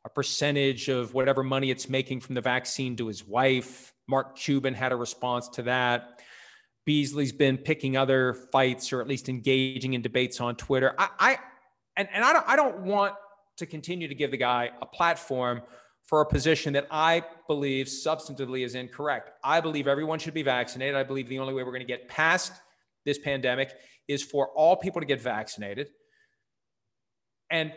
a 0.05 0.09
percentage 0.09 0.87
of 0.87 1.13
whatever 1.13 1.43
money 1.43 1.71
it's 1.71 1.89
making 1.89 2.19
from 2.19 2.35
the 2.35 2.41
vaccine 2.41 2.95
to 2.97 3.07
his 3.07 3.25
wife. 3.25 3.93
Mark 4.07 4.37
Cuban 4.37 4.73
had 4.73 4.91
a 4.91 4.95
response 4.95 5.47
to 5.49 5.63
that. 5.63 6.21
Beasley's 6.85 7.31
been 7.31 7.57
picking 7.57 7.95
other 7.97 8.33
fights 8.33 8.91
or 8.91 9.01
at 9.01 9.07
least 9.07 9.29
engaging 9.29 9.93
in 9.93 10.01
debates 10.01 10.41
on 10.41 10.55
Twitter. 10.55 10.93
I, 10.97 11.09
I 11.17 11.37
and, 11.95 12.09
and 12.13 12.23
I 12.25 12.33
don't 12.33 12.45
I 12.47 12.55
don't 12.55 12.81
want 12.81 13.13
to 13.57 13.65
continue 13.65 14.07
to 14.07 14.15
give 14.15 14.31
the 14.31 14.37
guy 14.37 14.71
a 14.81 14.85
platform 14.85 15.61
for 16.03 16.21
a 16.21 16.25
position 16.25 16.73
that 16.73 16.87
I 16.91 17.23
believe 17.47 17.85
substantively 17.85 18.65
is 18.65 18.75
incorrect. 18.75 19.31
I 19.43 19.61
believe 19.61 19.87
everyone 19.87 20.19
should 20.19 20.33
be 20.33 20.43
vaccinated. 20.43 20.95
I 20.95 21.03
believe 21.03 21.29
the 21.29 21.39
only 21.39 21.53
way 21.53 21.63
we're 21.63 21.71
going 21.71 21.79
to 21.79 21.87
get 21.87 22.09
past 22.09 22.51
this 23.05 23.17
pandemic 23.17 23.71
is 24.07 24.23
for 24.23 24.49
all 24.49 24.75
people 24.75 25.01
to 25.01 25.07
get 25.07 25.21
vaccinated 25.21 25.89
and 27.49 27.71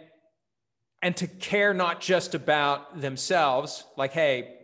and 1.03 1.17
to 1.17 1.27
care 1.27 1.75
not 1.75 2.01
just 2.01 2.35
about 2.35 3.01
themselves 3.01 3.85
like 3.97 4.13
hey 4.13 4.55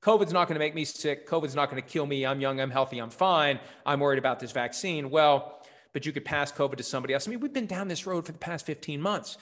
covid's 0.00 0.32
not 0.32 0.48
going 0.48 0.54
to 0.54 0.60
make 0.60 0.74
me 0.74 0.84
sick 0.84 1.26
covid's 1.26 1.54
not 1.54 1.70
going 1.70 1.80
to 1.80 1.88
kill 1.88 2.06
me 2.06 2.26
i'm 2.26 2.40
young 2.40 2.60
i'm 2.60 2.70
healthy 2.70 2.98
i'm 2.98 3.10
fine 3.10 3.60
i'm 3.86 4.00
worried 4.00 4.18
about 4.18 4.40
this 4.40 4.52
vaccine. 4.52 5.10
Well 5.10 5.60
but 5.92 6.04
you 6.04 6.12
could 6.12 6.24
pass 6.24 6.50
covid 6.50 6.76
to 6.76 6.82
somebody 6.82 7.14
else. 7.14 7.28
I 7.28 7.30
mean 7.30 7.40
we've 7.40 7.52
been 7.52 7.66
down 7.66 7.88
this 7.88 8.06
road 8.06 8.26
for 8.26 8.32
the 8.32 8.38
past 8.38 8.66
15 8.66 9.00
months. 9.00 9.38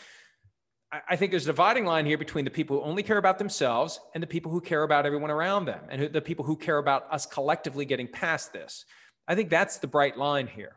I 1.08 1.16
think 1.16 1.30
there's 1.30 1.44
a 1.44 1.46
dividing 1.46 1.86
line 1.86 2.04
here 2.04 2.18
between 2.18 2.44
the 2.44 2.50
people 2.50 2.76
who 2.76 2.82
only 2.84 3.02
care 3.02 3.16
about 3.16 3.38
themselves 3.38 3.98
and 4.12 4.22
the 4.22 4.26
people 4.26 4.52
who 4.52 4.60
care 4.60 4.82
about 4.82 5.06
everyone 5.06 5.30
around 5.30 5.64
them 5.64 5.80
and 5.88 6.12
the 6.12 6.20
people 6.20 6.44
who 6.44 6.54
care 6.54 6.76
about 6.76 7.10
us 7.10 7.24
collectively 7.24 7.86
getting 7.86 8.06
past 8.06 8.52
this. 8.52 8.84
I 9.26 9.34
think 9.34 9.50
that's 9.50 9.78
the 9.78 9.86
bright 9.86 10.16
line 10.16 10.46
here. 10.46 10.76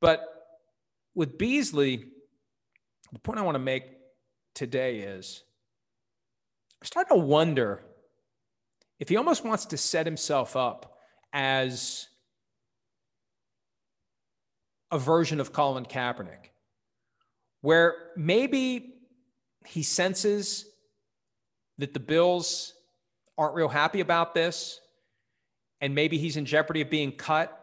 But 0.00 0.22
with 1.14 1.38
Beasley, 1.38 2.04
the 3.12 3.18
point 3.18 3.38
I 3.38 3.42
want 3.42 3.54
to 3.54 3.60
make 3.60 3.84
today 4.54 5.00
is 5.00 5.42
I'm 6.80 6.86
starting 6.86 7.16
to 7.16 7.24
wonder 7.24 7.82
if 9.00 9.08
he 9.08 9.16
almost 9.16 9.44
wants 9.44 9.66
to 9.66 9.76
set 9.76 10.06
himself 10.06 10.56
up 10.56 10.98
as 11.32 12.08
a 14.90 14.98
version 14.98 15.40
of 15.40 15.52
Colin 15.52 15.84
Kaepernick, 15.84 16.50
where 17.60 17.94
maybe 18.16 18.94
he 19.66 19.82
senses 19.82 20.66
that 21.78 21.94
the 21.94 22.00
Bills 22.00 22.74
aren't 23.36 23.54
real 23.54 23.68
happy 23.68 24.00
about 24.00 24.34
this, 24.34 24.80
and 25.80 25.94
maybe 25.94 26.18
he's 26.18 26.36
in 26.36 26.44
jeopardy 26.44 26.80
of 26.80 26.90
being 26.90 27.12
cut. 27.12 27.57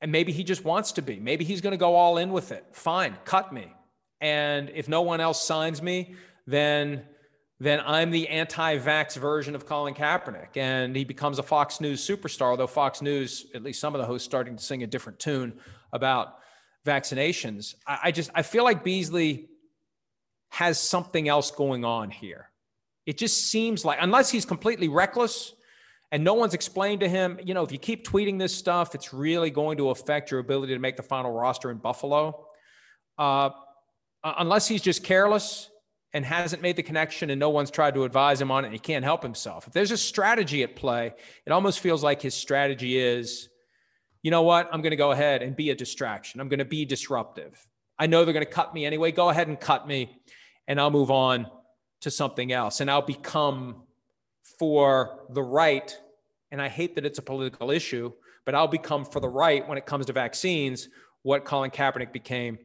And 0.00 0.12
maybe 0.12 0.32
he 0.32 0.44
just 0.44 0.64
wants 0.64 0.92
to 0.92 1.02
be. 1.02 1.18
Maybe 1.18 1.44
he's 1.44 1.60
going 1.60 1.72
to 1.72 1.78
go 1.78 1.96
all 1.96 2.18
in 2.18 2.30
with 2.30 2.52
it. 2.52 2.64
Fine, 2.72 3.16
cut 3.24 3.52
me. 3.52 3.72
And 4.20 4.70
if 4.74 4.88
no 4.88 5.02
one 5.02 5.20
else 5.20 5.42
signs 5.42 5.82
me, 5.82 6.14
then 6.46 7.04
then 7.60 7.82
I'm 7.84 8.12
the 8.12 8.28
anti-vax 8.28 9.16
version 9.16 9.56
of 9.56 9.66
Colin 9.66 9.94
Kaepernick, 9.94 10.56
and 10.56 10.94
he 10.94 11.02
becomes 11.04 11.40
a 11.40 11.42
Fox 11.42 11.80
News 11.80 12.06
superstar. 12.06 12.50
Although 12.50 12.68
Fox 12.68 13.02
News, 13.02 13.46
at 13.52 13.64
least 13.64 13.80
some 13.80 13.96
of 13.96 14.00
the 14.00 14.06
hosts, 14.06 14.24
starting 14.24 14.56
to 14.56 14.62
sing 14.62 14.84
a 14.84 14.86
different 14.86 15.18
tune 15.18 15.58
about 15.92 16.36
vaccinations. 16.86 17.74
I, 17.86 17.98
I 18.04 18.10
just 18.12 18.30
I 18.34 18.42
feel 18.42 18.62
like 18.64 18.84
Beasley 18.84 19.48
has 20.50 20.80
something 20.80 21.28
else 21.28 21.50
going 21.50 21.84
on 21.84 22.10
here. 22.10 22.50
It 23.06 23.18
just 23.18 23.48
seems 23.48 23.84
like 23.84 23.98
unless 24.00 24.30
he's 24.30 24.44
completely 24.44 24.88
reckless 24.88 25.52
and 26.10 26.24
no 26.24 26.34
one's 26.34 26.54
explained 26.54 27.00
to 27.00 27.08
him, 27.08 27.38
you 27.44 27.54
know, 27.54 27.62
if 27.62 27.72
you 27.72 27.78
keep 27.78 28.06
tweeting 28.06 28.38
this 28.38 28.54
stuff, 28.54 28.94
it's 28.94 29.12
really 29.12 29.50
going 29.50 29.76
to 29.78 29.90
affect 29.90 30.30
your 30.30 30.40
ability 30.40 30.72
to 30.74 30.78
make 30.78 30.96
the 30.96 31.02
final 31.02 31.32
roster 31.32 31.70
in 31.70 31.78
Buffalo. 31.78 32.46
Uh, 33.18 33.50
unless 34.24 34.66
he's 34.66 34.82
just 34.82 35.04
careless 35.04 35.70
and 36.14 36.24
hasn't 36.24 36.62
made 36.62 36.76
the 36.76 36.82
connection 36.82 37.30
and 37.30 37.38
no 37.38 37.50
one's 37.50 37.70
tried 37.70 37.94
to 37.94 38.04
advise 38.04 38.40
him 38.40 38.50
on 38.50 38.64
it 38.64 38.68
and 38.68 38.74
he 38.74 38.78
can't 38.78 39.04
help 39.04 39.22
himself. 39.22 39.66
If 39.66 39.74
there's 39.74 39.90
a 39.90 39.96
strategy 39.96 40.62
at 40.62 40.76
play, 40.76 41.12
it 41.44 41.52
almost 41.52 41.80
feels 41.80 42.02
like 42.02 42.22
his 42.22 42.34
strategy 42.34 42.98
is, 42.98 43.48
you 44.22 44.30
know 44.30 44.42
what, 44.42 44.68
I'm 44.72 44.80
going 44.80 44.92
to 44.92 44.96
go 44.96 45.12
ahead 45.12 45.42
and 45.42 45.54
be 45.54 45.70
a 45.70 45.74
distraction. 45.74 46.40
I'm 46.40 46.48
going 46.48 46.58
to 46.58 46.64
be 46.64 46.86
disruptive. 46.86 47.66
I 47.98 48.06
know 48.06 48.24
they're 48.24 48.32
going 48.32 48.46
to 48.46 48.50
cut 48.50 48.72
me 48.72 48.86
anyway. 48.86 49.12
Go 49.12 49.28
ahead 49.28 49.48
and 49.48 49.60
cut 49.60 49.86
me 49.86 50.22
and 50.66 50.80
I'll 50.80 50.90
move 50.90 51.10
on 51.10 51.50
to 52.00 52.10
something 52.10 52.52
else 52.52 52.80
and 52.80 52.90
I'll 52.90 53.02
become 53.02 53.82
for 54.58 55.26
the 55.30 55.42
right. 55.42 55.96
And 56.50 56.60
I 56.60 56.68
hate 56.68 56.94
that 56.94 57.06
it's 57.06 57.18
a 57.18 57.22
political 57.22 57.70
issue, 57.70 58.12
but 58.44 58.54
I'll 58.54 58.68
become 58.68 59.04
for 59.04 59.20
the 59.20 59.28
right 59.28 59.66
when 59.68 59.78
it 59.78 59.86
comes 59.86 60.06
to 60.06 60.12
vaccines 60.12 60.88
what 61.22 61.44
Colin 61.44 61.70
Kaepernick 61.70 62.12
became 62.12 62.58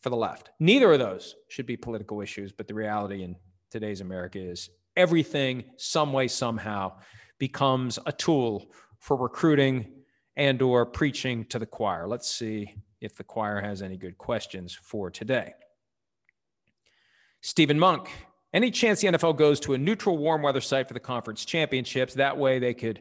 for 0.00 0.10
the 0.10 0.16
left. 0.16 0.50
Neither 0.58 0.92
of 0.92 0.98
those 0.98 1.36
should 1.48 1.66
be 1.66 1.76
political 1.76 2.20
issues, 2.20 2.52
but 2.52 2.66
the 2.66 2.74
reality 2.74 3.22
in 3.22 3.36
today's 3.70 4.00
America 4.00 4.38
is 4.38 4.70
everything, 4.96 5.64
some 5.76 6.12
way, 6.12 6.28
somehow, 6.28 6.92
becomes 7.38 7.98
a 8.06 8.12
tool 8.12 8.72
for 8.98 9.16
recruiting 9.16 9.92
and 10.36 10.60
or 10.62 10.86
preaching 10.86 11.44
to 11.46 11.58
the 11.58 11.66
choir. 11.66 12.06
Let's 12.06 12.30
see 12.30 12.74
if 13.00 13.16
the 13.16 13.24
choir 13.24 13.60
has 13.60 13.82
any 13.82 13.96
good 13.96 14.18
questions 14.18 14.74
for 14.74 15.10
today. 15.10 15.54
Stephen 17.40 17.78
Monk, 17.78 18.08
any 18.52 18.70
chance 18.70 19.00
the 19.00 19.08
NFL 19.08 19.36
goes 19.36 19.60
to 19.60 19.74
a 19.74 19.78
neutral 19.78 20.18
warm 20.18 20.42
weather 20.42 20.60
site 20.60 20.88
for 20.88 20.94
the 20.94 21.00
conference 21.00 21.44
championships? 21.44 22.14
That 22.14 22.36
way 22.36 22.58
they 22.58 22.74
could 22.74 23.00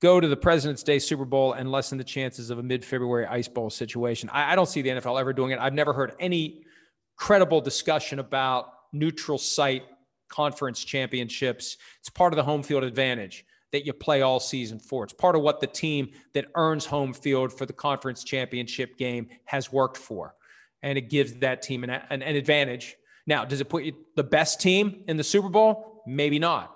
go 0.00 0.20
to 0.20 0.28
the 0.28 0.36
President's 0.36 0.82
Day 0.82 0.98
Super 0.98 1.24
Bowl 1.24 1.52
and 1.52 1.70
lessen 1.70 1.98
the 1.98 2.04
chances 2.04 2.50
of 2.50 2.58
a 2.58 2.62
mid 2.62 2.84
February 2.84 3.26
Ice 3.26 3.48
Bowl 3.48 3.70
situation. 3.70 4.28
I, 4.30 4.52
I, 4.52 4.56
don't 4.56 4.68
see 4.68 4.82
the 4.82 4.90
NFL 4.90 5.20
ever 5.20 5.32
doing 5.32 5.52
it. 5.52 5.58
I've 5.58 5.74
never 5.74 5.92
heard 5.92 6.14
any 6.20 6.64
credible 7.16 7.60
discussion 7.60 8.18
about 8.18 8.72
neutral 8.92 9.38
site 9.38 9.84
conference 10.28 10.84
championships. 10.84 11.76
It's 12.00 12.10
part 12.10 12.32
of 12.32 12.36
the 12.36 12.42
home 12.42 12.62
field 12.62 12.84
advantage 12.84 13.44
that 13.72 13.86
you 13.86 13.92
play 13.92 14.22
all 14.22 14.40
season 14.40 14.78
for. 14.78 15.04
It's 15.04 15.12
part 15.12 15.36
of 15.36 15.42
what 15.42 15.60
the 15.60 15.66
team 15.66 16.10
that 16.34 16.46
earns 16.54 16.86
home 16.86 17.12
field 17.12 17.52
for 17.52 17.66
the 17.66 17.72
conference 17.72 18.24
championship 18.24 18.96
game 18.96 19.28
has 19.44 19.72
worked 19.72 19.96
for. 19.96 20.34
And 20.82 20.96
it 20.96 21.10
gives 21.10 21.34
that 21.34 21.62
team 21.62 21.84
an, 21.84 21.90
an, 21.90 22.22
an 22.22 22.36
advantage. 22.36 22.96
Now, 23.26 23.44
does 23.44 23.60
it 23.60 23.68
put 23.68 23.84
you 23.84 23.94
the 24.14 24.24
best 24.24 24.60
team 24.60 25.02
in 25.08 25.16
the 25.16 25.24
Super 25.24 25.48
Bowl? 25.48 26.02
Maybe 26.06 26.38
not. 26.38 26.74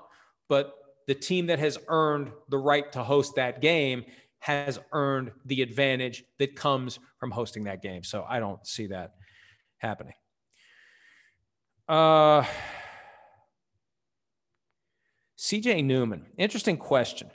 But 0.49 0.75
the 1.07 1.15
team 1.15 1.47
that 1.47 1.59
has 1.59 1.79
earned 1.89 2.33
the 2.49 2.59
right 2.59 2.91
to 2.93 3.05
host 3.05 3.37
that 3.37 3.61
game 3.61 4.05
has 4.41 4.79
earned 4.93 5.33
the 5.45 5.63
advantage 5.63 6.25
that 6.39 6.57
comes 6.57 6.99
from 7.19 7.31
hosting 7.31 7.65
that 7.65 7.83
game. 7.83 8.03
So 8.03 8.25
I 8.29 8.41
don't 8.41 8.67
see 8.67 8.87
that 8.87 9.15
happening. 9.79 10.15
Uh, 11.89 12.45
CJ 15.39 15.85
Newman, 15.85 16.27
interesting 16.39 16.77
question. 16.77 17.31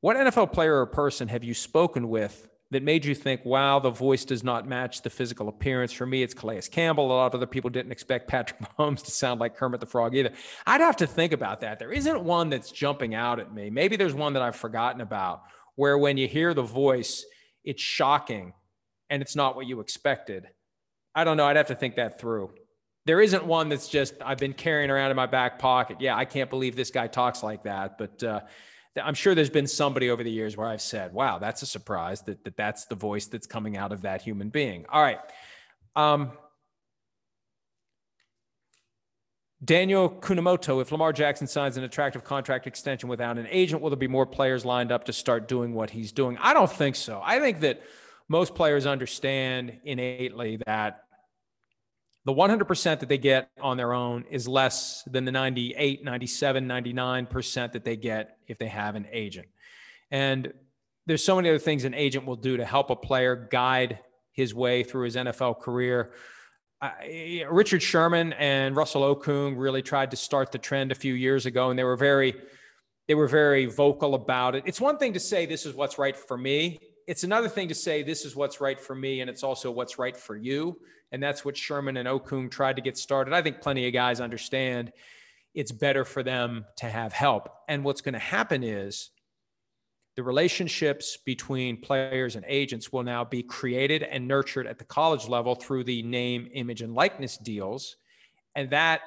What 0.00 0.16
NFL 0.16 0.52
player 0.52 0.80
or 0.80 0.86
person 0.86 1.28
have 1.28 1.44
you 1.44 1.54
spoken 1.54 2.08
with 2.08 2.48
that 2.70 2.82
made 2.82 3.04
you 3.04 3.14
think, 3.14 3.44
wow, 3.44 3.78
the 3.78 3.90
voice 3.90 4.24
does 4.24 4.44
not 4.44 4.68
match 4.68 5.00
the 5.00 5.08
physical 5.08 5.48
appearance. 5.48 5.92
For 5.92 6.04
me, 6.04 6.22
it's 6.22 6.34
Calais 6.34 6.62
Campbell. 6.70 7.06
A 7.06 7.08
lot 7.08 7.26
of 7.26 7.34
other 7.34 7.46
people 7.46 7.70
didn't 7.70 7.92
expect 7.92 8.28
Patrick 8.28 8.60
Mahomes 8.78 9.02
to 9.04 9.10
sound 9.10 9.40
like 9.40 9.56
Kermit 9.56 9.80
the 9.80 9.86
Frog 9.86 10.14
either. 10.14 10.32
I'd 10.66 10.82
have 10.82 10.96
to 10.96 11.06
think 11.06 11.32
about 11.32 11.60
that. 11.60 11.78
There 11.78 11.92
isn't 11.92 12.22
one 12.22 12.50
that's 12.50 12.70
jumping 12.70 13.14
out 13.14 13.40
at 13.40 13.54
me. 13.54 13.70
Maybe 13.70 13.96
there's 13.96 14.14
one 14.14 14.34
that 14.34 14.42
I've 14.42 14.56
forgotten 14.56 15.00
about 15.00 15.42
where 15.76 15.96
when 15.96 16.18
you 16.18 16.28
hear 16.28 16.52
the 16.52 16.62
voice, 16.62 17.24
it's 17.64 17.82
shocking 17.82 18.52
and 19.08 19.22
it's 19.22 19.34
not 19.34 19.56
what 19.56 19.66
you 19.66 19.80
expected. 19.80 20.46
I 21.14 21.24
don't 21.24 21.36
know. 21.36 21.46
I'd 21.46 21.56
have 21.56 21.68
to 21.68 21.74
think 21.74 21.96
that 21.96 22.20
through. 22.20 22.50
There 23.06 23.20
isn't 23.22 23.46
one 23.46 23.70
that's 23.70 23.88
just 23.88 24.14
I've 24.22 24.38
been 24.38 24.52
carrying 24.52 24.90
around 24.90 25.10
in 25.10 25.16
my 25.16 25.26
back 25.26 25.58
pocket. 25.58 25.98
Yeah, 26.00 26.16
I 26.16 26.26
can't 26.26 26.50
believe 26.50 26.76
this 26.76 26.90
guy 26.90 27.06
talks 27.06 27.42
like 27.42 27.62
that. 27.62 27.96
But 27.96 28.22
uh, 28.22 28.40
I'm 28.98 29.14
sure 29.14 29.34
there's 29.34 29.50
been 29.50 29.66
somebody 29.66 30.10
over 30.10 30.22
the 30.22 30.30
years 30.30 30.56
where 30.56 30.66
I've 30.66 30.80
said, 30.80 31.12
wow, 31.12 31.38
that's 31.38 31.62
a 31.62 31.66
surprise 31.66 32.22
that, 32.22 32.44
that 32.44 32.56
that's 32.56 32.86
the 32.86 32.94
voice 32.94 33.26
that's 33.26 33.46
coming 33.46 33.76
out 33.76 33.92
of 33.92 34.02
that 34.02 34.22
human 34.22 34.48
being. 34.48 34.86
All 34.88 35.02
right. 35.02 35.18
Um, 35.96 36.32
Daniel 39.64 40.08
Kunamoto, 40.08 40.80
if 40.80 40.92
Lamar 40.92 41.12
Jackson 41.12 41.48
signs 41.48 41.76
an 41.76 41.82
attractive 41.82 42.22
contract 42.22 42.66
extension 42.68 43.08
without 43.08 43.38
an 43.38 43.48
agent, 43.50 43.82
will 43.82 43.90
there 43.90 43.96
be 43.96 44.06
more 44.06 44.26
players 44.26 44.64
lined 44.64 44.92
up 44.92 45.04
to 45.04 45.12
start 45.12 45.48
doing 45.48 45.74
what 45.74 45.90
he's 45.90 46.12
doing? 46.12 46.38
I 46.40 46.54
don't 46.54 46.70
think 46.70 46.94
so. 46.94 47.20
I 47.24 47.40
think 47.40 47.60
that 47.60 47.82
most 48.28 48.54
players 48.54 48.86
understand 48.86 49.80
innately 49.84 50.58
that 50.66 51.04
the 52.24 52.32
100% 52.32 53.00
that 53.00 53.08
they 53.08 53.18
get 53.18 53.50
on 53.60 53.76
their 53.76 53.92
own 53.92 54.24
is 54.30 54.46
less 54.46 55.02
than 55.06 55.24
the 55.24 55.32
98, 55.32 56.04
97, 56.04 56.66
99% 56.66 57.72
that 57.72 57.84
they 57.84 57.96
get 57.96 58.36
if 58.46 58.58
they 58.58 58.66
have 58.66 58.96
an 58.96 59.06
agent. 59.12 59.46
And 60.10 60.52
there's 61.06 61.24
so 61.24 61.36
many 61.36 61.48
other 61.48 61.58
things 61.58 61.84
an 61.84 61.94
agent 61.94 62.26
will 62.26 62.36
do 62.36 62.58
to 62.58 62.64
help 62.64 62.90
a 62.90 62.96
player 62.96 63.48
guide 63.50 64.00
his 64.32 64.54
way 64.54 64.82
through 64.82 65.04
his 65.04 65.16
NFL 65.16 65.60
career. 65.60 66.12
Uh, 66.80 66.90
Richard 67.50 67.82
Sherman 67.82 68.34
and 68.34 68.76
Russell 68.76 69.16
Okung 69.16 69.54
really 69.56 69.82
tried 69.82 70.10
to 70.10 70.16
start 70.16 70.52
the 70.52 70.58
trend 70.58 70.92
a 70.92 70.94
few 70.94 71.14
years 71.14 71.46
ago, 71.46 71.70
and 71.70 71.78
they 71.78 71.82
were 71.82 71.96
very, 71.96 72.34
they 73.08 73.14
were 73.14 73.26
very 73.26 73.66
vocal 73.66 74.14
about 74.14 74.54
it. 74.54 74.64
It's 74.66 74.80
one 74.80 74.98
thing 74.98 75.14
to 75.14 75.20
say 75.20 75.46
this 75.46 75.66
is 75.66 75.74
what's 75.74 75.98
right 75.98 76.16
for 76.16 76.36
me. 76.36 76.78
It's 77.08 77.24
another 77.24 77.48
thing 77.48 77.68
to 77.68 77.74
say 77.74 78.02
this 78.02 78.26
is 78.26 78.36
what's 78.36 78.60
right 78.60 78.78
for 78.78 78.94
me, 78.94 79.22
and 79.22 79.30
it's 79.30 79.42
also 79.42 79.70
what's 79.70 79.98
right 79.98 80.14
for 80.14 80.36
you. 80.36 80.78
And 81.10 81.22
that's 81.22 81.42
what 81.42 81.56
Sherman 81.56 81.96
and 81.96 82.06
Okung 82.06 82.50
tried 82.50 82.76
to 82.76 82.82
get 82.82 82.98
started. 82.98 83.32
I 83.32 83.40
think 83.40 83.62
plenty 83.62 83.86
of 83.86 83.94
guys 83.94 84.20
understand 84.20 84.92
it's 85.54 85.72
better 85.72 86.04
for 86.04 86.22
them 86.22 86.66
to 86.76 86.86
have 86.86 87.14
help. 87.14 87.48
And 87.66 87.82
what's 87.82 88.02
going 88.02 88.12
to 88.12 88.18
happen 88.18 88.62
is 88.62 89.08
the 90.16 90.22
relationships 90.22 91.16
between 91.24 91.80
players 91.80 92.36
and 92.36 92.44
agents 92.46 92.92
will 92.92 93.04
now 93.04 93.24
be 93.24 93.42
created 93.42 94.02
and 94.02 94.28
nurtured 94.28 94.66
at 94.66 94.78
the 94.78 94.84
college 94.84 95.28
level 95.28 95.54
through 95.54 95.84
the 95.84 96.02
name, 96.02 96.50
image, 96.52 96.82
and 96.82 96.94
likeness 96.94 97.38
deals. 97.38 97.96
And 98.54 98.68
that 98.68 99.00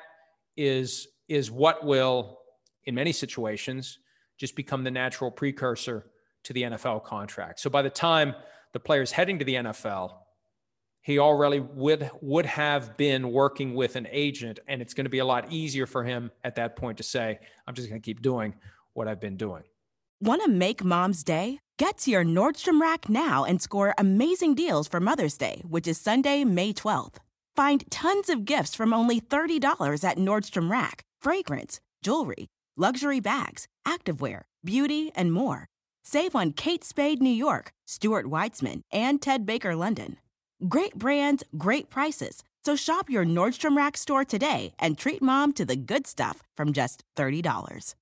is, 0.58 1.08
is 1.30 1.52
what 1.52 1.86
will, 1.86 2.40
in 2.84 2.96
many 2.96 3.12
situations, 3.12 4.00
just 4.40 4.56
become 4.56 4.84
the 4.84 4.90
natural 4.90 5.30
precursor 5.30 6.08
to 6.44 6.54
the 6.54 6.64
NFL 6.64 7.04
contract. 7.04 7.60
So 7.60 7.70
by 7.70 7.82
the 7.82 7.90
time 7.90 8.36
the 8.74 8.80
player's 8.80 9.12
heading 9.12 9.40
to 9.40 9.46
the 9.46 9.56
NFL, 9.56 10.14
he 11.02 11.18
already 11.20 11.60
would 11.60 12.10
would 12.22 12.46
have 12.46 12.96
been 12.96 13.32
working 13.32 13.74
with 13.74 13.96
an 13.96 14.08
agent 14.12 14.60
and 14.68 14.82
it's 14.82 14.94
going 14.94 15.06
to 15.06 15.10
be 15.10 15.20
a 15.20 15.26
lot 15.26 15.52
easier 15.52 15.86
for 15.86 16.04
him 16.04 16.32
at 16.44 16.56
that 16.56 16.76
point 16.76 16.98
to 16.98 17.04
say 17.04 17.40
i'm 17.68 17.74
just 17.74 17.90
going 17.90 18.00
to 18.00 18.06
keep 18.06 18.22
doing 18.22 18.54
what 18.94 19.08
i've 19.08 19.20
been 19.20 19.38
doing. 19.38 19.64
Want 20.22 20.44
to 20.44 20.50
make 20.50 20.84
mom's 20.84 21.24
day? 21.24 21.60
Get 21.80 21.98
to 22.00 22.12
your 22.12 22.24
nordstrom 22.24 22.80
rack 22.80 23.10
now 23.10 23.44
and 23.44 23.60
score 23.60 23.96
amazing 23.98 24.54
deals 24.54 24.88
for 24.88 25.00
mother's 25.00 25.38
day 25.38 25.64
which 25.68 25.88
is 25.88 25.98
sunday 26.00 26.44
may 26.44 26.72
12th 26.74 27.16
find 27.56 27.90
tons 27.90 28.30
of 28.30 28.46
gifts 28.46 28.76
from 28.76 28.94
only 28.94 29.20
$30 29.20 30.08
at 30.08 30.18
nordstrom 30.18 30.72
rack. 30.72 31.02
Fragrance 31.22 31.80
jewelry 32.02 32.48
luxury 32.78 33.20
bags 33.20 33.66
activewear 33.86 34.42
beauty 34.64 35.12
and 35.16 35.34
more 35.34 35.68
save 36.04 36.36
on 36.36 36.52
kate 36.52 36.84
spade 36.84 37.22
new 37.22 37.30
york 37.30 37.72
stuart 37.86 38.26
weitzman 38.26 38.82
and 38.92 39.22
ted 39.22 39.46
baker 39.46 39.76
london 39.76 40.18
Great 40.68 40.94
brands, 40.94 41.44
great 41.58 41.90
prices. 41.90 42.44
So 42.64 42.76
shop 42.76 43.10
your 43.10 43.26
Nordstrom 43.26 43.76
Rack 43.76 43.98
store 43.98 44.24
today 44.24 44.76
and 44.78 44.96
treat 44.96 45.20
mom 45.22 45.54
to 45.54 45.66
the 45.66 45.76
good 45.76 46.06
stuff 46.06 46.44
from 46.56 46.72
just 46.72 47.04
$30. 47.18 47.96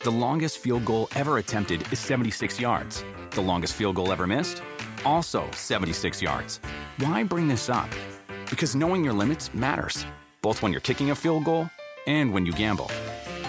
The 0.00 0.10
longest 0.10 0.58
field 0.58 0.84
goal 0.84 1.08
ever 1.14 1.38
attempted 1.38 1.90
is 1.90 1.98
76 2.00 2.60
yards. 2.60 3.02
The 3.30 3.40
longest 3.40 3.74
field 3.74 3.96
goal 3.96 4.12
ever 4.12 4.26
missed? 4.26 4.62
Also 5.06 5.48
76 5.52 6.20
yards. 6.20 6.60
Why 6.98 7.22
bring 7.22 7.48
this 7.48 7.70
up? 7.70 7.88
Because 8.50 8.76
knowing 8.76 9.02
your 9.02 9.14
limits 9.14 9.54
matters, 9.54 10.04
both 10.42 10.60
when 10.60 10.70
you're 10.70 10.82
kicking 10.82 11.12
a 11.12 11.14
field 11.14 11.44
goal 11.44 11.70
and 12.06 12.34
when 12.34 12.44
you 12.44 12.52
gamble. 12.52 12.90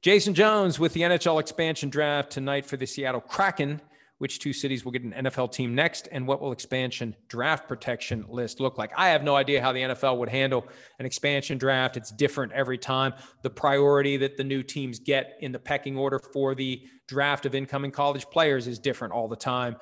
Jason 0.00 0.34
Jones 0.34 0.78
with 0.78 0.92
the 0.92 1.00
NHL 1.02 1.40
expansion 1.40 1.90
draft 1.90 2.30
tonight 2.30 2.64
for 2.64 2.76
the 2.76 2.86
Seattle 2.86 3.20
Kraken. 3.20 3.80
Which 4.18 4.40
two 4.40 4.52
cities 4.52 4.84
will 4.84 4.90
get 4.90 5.04
an 5.04 5.12
NFL 5.12 5.52
team 5.52 5.76
next, 5.76 6.08
and 6.10 6.26
what 6.26 6.40
will 6.40 6.50
expansion 6.50 7.14
draft 7.28 7.68
protection 7.68 8.24
list 8.28 8.58
look 8.58 8.76
like? 8.76 8.90
I 8.96 9.10
have 9.10 9.22
no 9.22 9.36
idea 9.36 9.62
how 9.62 9.70
the 9.70 9.82
NFL 9.82 10.18
would 10.18 10.28
handle 10.28 10.66
an 10.98 11.06
expansion 11.06 11.56
draft. 11.56 11.96
It's 11.96 12.10
different 12.10 12.50
every 12.52 12.78
time. 12.78 13.14
The 13.42 13.50
priority 13.50 14.16
that 14.16 14.36
the 14.36 14.42
new 14.42 14.64
teams 14.64 14.98
get 14.98 15.36
in 15.40 15.52
the 15.52 15.60
pecking 15.60 15.96
order 15.96 16.18
for 16.18 16.56
the 16.56 16.82
draft 17.06 17.46
of 17.46 17.54
incoming 17.54 17.92
college 17.92 18.26
players 18.28 18.66
is 18.66 18.80
different 18.80 19.14
all 19.14 19.28
the 19.28 19.36
time. 19.36 19.76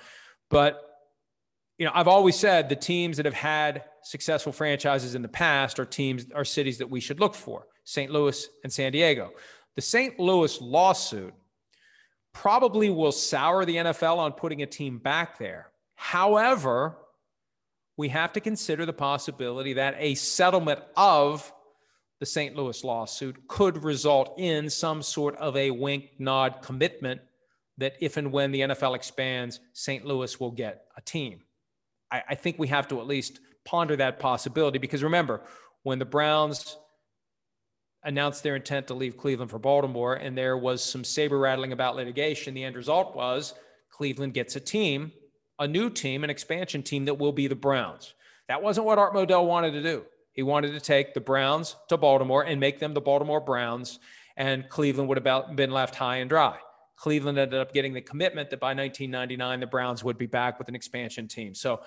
But 0.51 0.83
you 1.79 1.87
know, 1.87 1.93
I've 1.95 2.09
always 2.09 2.37
said 2.37 2.69
the 2.69 2.77
teams 2.77 3.17
that 3.17 3.25
have 3.25 3.35
had 3.35 3.85
successful 4.03 4.53
franchises 4.53 5.15
in 5.15 5.23
the 5.23 5.29
past 5.29 5.79
are 5.79 5.87
teams 5.87 6.27
are 6.35 6.45
cities 6.45 6.77
that 6.79 6.91
we 6.91 7.01
should 7.01 7.21
look 7.21 7.35
for. 7.35 7.67
St. 7.85 8.11
Louis 8.11 8.49
and 8.65 8.73
San 8.73 8.93
Diego. 8.93 9.31
The 9.77 9.83
St. 9.83 10.19
Louis 10.19 10.61
lawsuit 10.61 11.35
probably 12.33 12.91
will 12.91 13.13
sour 13.13 13.65
the 13.65 13.77
NFL 13.77 14.19
on 14.19 14.33
putting 14.33 14.63
a 14.63 14.67
team 14.67 14.99
back 14.99 15.39
there. 15.39 15.71
However, 15.95 16.97
we 17.97 18.09
have 18.09 18.33
to 18.35 18.41
consider 18.41 18.85
the 18.85 18.93
possibility 18.93 19.75
that 19.75 19.95
a 19.99 20.15
settlement 20.15 20.81
of 20.97 21.53
the 22.21 22.27
St. 22.27 22.57
Louis 22.57 22.83
lawsuit 22.85 23.37
could 23.49 23.85
result 23.85 24.35
in 24.39 24.71
some 24.71 25.03
sort 25.03 25.37
of 25.37 25.57
a 25.57 25.71
wink, 25.71 26.11
nod 26.19 26.63
commitment 26.63 27.21
that 27.79 27.95
if 28.01 28.17
and 28.17 28.33
when 28.33 28.53
the 28.53 28.61
NFL 28.61 28.97
expands, 28.97 29.61
St. 29.75 30.05
Louis 30.05 30.41
will 30.41 30.51
get 30.51 30.87
a 30.97 31.03
team. 31.03 31.41
I, 32.11 32.23
I 32.31 32.35
think 32.35 32.59
we 32.59 32.69
have 32.69 32.89
to 32.89 33.01
at 33.01 33.07
least 33.07 33.41
ponder 33.65 33.97
that 33.97 34.19
possibility 34.19 34.79
because 34.79 35.03
remember, 35.03 35.43
when 35.83 35.99
the 35.99 36.07
Browns 36.07 36.79
announced 38.03 38.43
their 38.43 38.57
intent 38.57 38.87
to 38.89 38.95
leave 38.95 39.17
Cleveland 39.17 39.51
for 39.51 39.59
Baltimore, 39.59 40.15
and 40.15 40.37
there 40.37 40.57
was 40.57 40.83
some 40.83 41.05
saber 41.05 41.39
rattling 41.39 41.73
about 41.73 41.97
litigation. 41.97 42.55
The 42.55 42.65
end 42.65 42.77
result 42.77 43.17
was 43.17 43.55
Cleveland 43.91 44.35
gets 44.35 44.57
a 44.57 44.61
team, 44.61 45.13
a 45.59 45.67
new 45.67 45.91
team, 45.91 46.23
an 46.23 46.31
expansion 46.31 46.83
team 46.83 47.07
that 47.07 47.19
will 47.19 47.33
be 47.33 47.47
the 47.47 47.55
Browns. 47.55 48.15
That 48.49 48.63
wasn't 48.63 48.87
what 48.87 48.99
Art 48.99 49.15
Modell 49.15 49.47
wanted 49.47 49.73
to 49.73 49.83
do. 49.83 50.05
He 50.33 50.43
wanted 50.43 50.73
to 50.73 50.81
take 50.81 51.15
the 51.15 51.21
Browns 51.21 51.77
to 51.89 51.97
Baltimore 51.97 52.43
and 52.45 52.61
make 52.61 52.79
them 52.79 52.95
the 52.95 53.01
Baltimore 53.01 53.41
Browns, 53.41 53.99
and 54.37 54.69
Cleveland 54.69 55.09
would 55.09 55.25
have 55.25 55.57
been 55.57 55.71
left 55.71 55.95
high 55.95 56.17
and 56.17 56.29
dry. 56.29 56.59
Cleveland 56.97 57.39
ended 57.39 57.59
up 57.61 57.73
getting 57.73 57.93
the 57.93 58.01
commitment 58.01 58.51
that 58.51 58.61
by 58.61 58.69
1999, 58.69 59.61
the 59.61 59.67
Browns 59.67 60.05
would 60.05 60.19
be 60.19 60.27
back 60.27 60.59
with 60.59 60.69
an 60.69 60.75
expansion 60.75 61.29
team. 61.29 61.55
So 61.55 61.81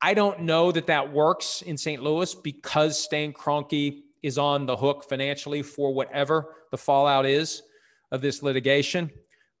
I 0.00 0.14
don't 0.14 0.40
know 0.40 0.72
that 0.72 0.86
that 0.88 1.12
works 1.12 1.62
in 1.62 1.76
St. 1.76 2.02
Louis 2.02 2.34
because 2.34 3.02
Stan 3.02 3.32
Kroenke 3.32 4.02
is 4.26 4.38
on 4.38 4.66
the 4.66 4.76
hook 4.76 5.08
financially 5.08 5.62
for 5.62 5.94
whatever 5.94 6.56
the 6.72 6.76
fallout 6.76 7.24
is 7.24 7.62
of 8.10 8.20
this 8.20 8.42
litigation. 8.42 9.08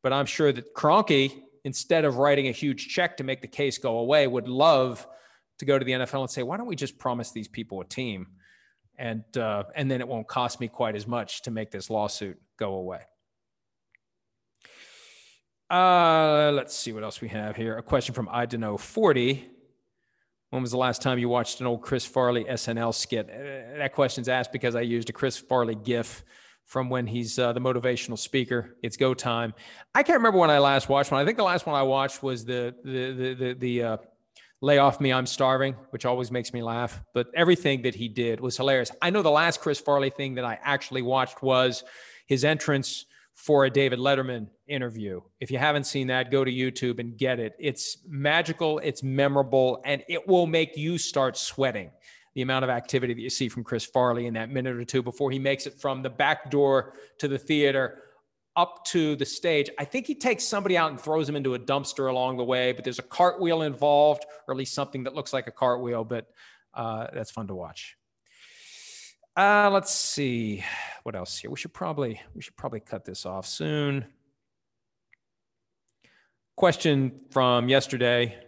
But 0.02 0.12
I'm 0.12 0.26
sure 0.26 0.52
that 0.52 0.74
Kroenke, 0.74 1.40
instead 1.62 2.04
of 2.04 2.16
writing 2.16 2.48
a 2.48 2.50
huge 2.50 2.88
check 2.88 3.16
to 3.18 3.24
make 3.24 3.40
the 3.40 3.46
case 3.46 3.78
go 3.78 3.98
away, 3.98 4.26
would 4.26 4.48
love 4.48 5.06
to 5.60 5.64
go 5.64 5.78
to 5.78 5.84
the 5.84 5.92
NFL 5.92 6.22
and 6.22 6.30
say, 6.30 6.42
why 6.42 6.56
don't 6.56 6.66
we 6.66 6.74
just 6.74 6.98
promise 6.98 7.30
these 7.30 7.46
people 7.46 7.80
a 7.80 7.84
team? 7.84 8.26
And, 8.98 9.24
uh, 9.36 9.64
and 9.76 9.88
then 9.88 10.00
it 10.00 10.08
won't 10.08 10.26
cost 10.26 10.58
me 10.58 10.66
quite 10.66 10.96
as 10.96 11.06
much 11.06 11.42
to 11.42 11.52
make 11.52 11.70
this 11.70 11.88
lawsuit 11.88 12.36
go 12.58 12.74
away. 12.74 13.02
Uh, 15.70 16.50
let's 16.52 16.74
see 16.74 16.92
what 16.92 17.04
else 17.04 17.20
we 17.20 17.28
have 17.28 17.54
here. 17.54 17.78
A 17.78 17.84
question 17.84 18.16
from 18.16 18.28
I 18.32 18.46
don't 18.46 18.60
know 18.60 18.76
40 18.76 19.48
when 20.50 20.62
was 20.62 20.70
the 20.70 20.78
last 20.78 21.02
time 21.02 21.18
you 21.18 21.28
watched 21.28 21.60
an 21.60 21.66
old 21.66 21.82
Chris 21.82 22.04
Farley 22.04 22.44
SNL 22.44 22.94
skit? 22.94 23.28
Uh, 23.28 23.78
that 23.78 23.92
question's 23.92 24.28
asked 24.28 24.52
because 24.52 24.74
I 24.74 24.82
used 24.82 25.10
a 25.10 25.12
Chris 25.12 25.36
Farley 25.36 25.74
GIF 25.74 26.24
from 26.64 26.88
when 26.90 27.06
he's 27.06 27.38
uh, 27.38 27.52
the 27.52 27.60
motivational 27.60 28.18
speaker. 28.18 28.76
It's 28.82 28.96
go 28.96 29.14
time. 29.14 29.54
I 29.94 30.02
can't 30.02 30.18
remember 30.18 30.38
when 30.38 30.50
I 30.50 30.58
last 30.58 30.88
watched 30.88 31.10
one. 31.10 31.20
I 31.20 31.24
think 31.24 31.36
the 31.36 31.44
last 31.44 31.66
one 31.66 31.76
I 31.76 31.82
watched 31.82 32.22
was 32.22 32.44
the 32.44 32.74
the 32.84 33.12
the 33.12 33.34
the, 33.34 33.52
the 33.54 33.82
uh, 33.82 33.96
lay 34.60 34.78
off 34.78 35.00
me, 35.00 35.12
I'm 35.12 35.26
starving, 35.26 35.74
which 35.90 36.04
always 36.04 36.30
makes 36.30 36.52
me 36.52 36.62
laugh. 36.62 37.02
But 37.14 37.28
everything 37.34 37.82
that 37.82 37.94
he 37.94 38.08
did 38.08 38.40
was 38.40 38.56
hilarious. 38.56 38.90
I 39.02 39.10
know 39.10 39.22
the 39.22 39.30
last 39.30 39.60
Chris 39.60 39.78
Farley 39.78 40.10
thing 40.10 40.34
that 40.36 40.44
I 40.44 40.58
actually 40.62 41.02
watched 41.02 41.42
was 41.42 41.84
his 42.26 42.44
entrance 42.44 43.06
for 43.36 43.66
a 43.66 43.70
David 43.70 43.98
Letterman 43.98 44.48
interview. 44.66 45.20
If 45.40 45.50
you 45.50 45.58
haven't 45.58 45.84
seen 45.84 46.08
that, 46.08 46.32
go 46.32 46.42
to 46.42 46.50
YouTube 46.50 46.98
and 46.98 47.16
get 47.16 47.38
it. 47.38 47.54
It's 47.60 47.98
magical, 48.08 48.78
it's 48.78 49.02
memorable, 49.02 49.80
and 49.84 50.02
it 50.08 50.26
will 50.26 50.46
make 50.46 50.76
you 50.76 50.98
start 50.98 51.36
sweating 51.36 51.90
the 52.34 52.42
amount 52.42 52.64
of 52.64 52.70
activity 52.70 53.14
that 53.14 53.20
you 53.20 53.30
see 53.30 53.48
from 53.48 53.62
Chris 53.62 53.84
Farley 53.84 54.26
in 54.26 54.34
that 54.34 54.50
minute 54.50 54.76
or 54.76 54.84
two 54.84 55.02
before 55.02 55.30
he 55.30 55.38
makes 55.38 55.66
it 55.66 55.78
from 55.80 56.02
the 56.02 56.10
back 56.10 56.50
door 56.50 56.94
to 57.18 57.28
the 57.28 57.38
theater 57.38 58.02
up 58.56 58.84
to 58.86 59.16
the 59.16 59.24
stage. 59.24 59.68
I 59.78 59.84
think 59.84 60.06
he 60.06 60.14
takes 60.14 60.42
somebody 60.44 60.76
out 60.76 60.90
and 60.90 60.98
throws 60.98 61.28
him 61.28 61.36
into 61.36 61.54
a 61.54 61.58
dumpster 61.58 62.08
along 62.08 62.38
the 62.38 62.44
way, 62.44 62.72
but 62.72 62.84
there's 62.84 62.98
a 62.98 63.02
cartwheel 63.02 63.62
involved, 63.62 64.24
or 64.48 64.54
at 64.54 64.58
least 64.58 64.74
something 64.74 65.04
that 65.04 65.14
looks 65.14 65.34
like 65.34 65.46
a 65.46 65.52
cartwheel, 65.52 66.04
but 66.04 66.26
uh, 66.72 67.06
that's 67.12 67.30
fun 67.30 67.46
to 67.48 67.54
watch. 67.54 67.96
Uh, 69.36 69.68
let's 69.70 69.92
see 69.92 70.64
what 71.02 71.14
else 71.14 71.36
here. 71.36 71.50
We 71.50 71.58
should 71.58 71.74
probably 71.74 72.20
we 72.34 72.40
should 72.40 72.56
probably 72.56 72.80
cut 72.80 73.04
this 73.04 73.26
off 73.26 73.46
soon. 73.46 74.06
Question 76.56 77.20
from 77.30 77.68
yesterday 77.68 78.38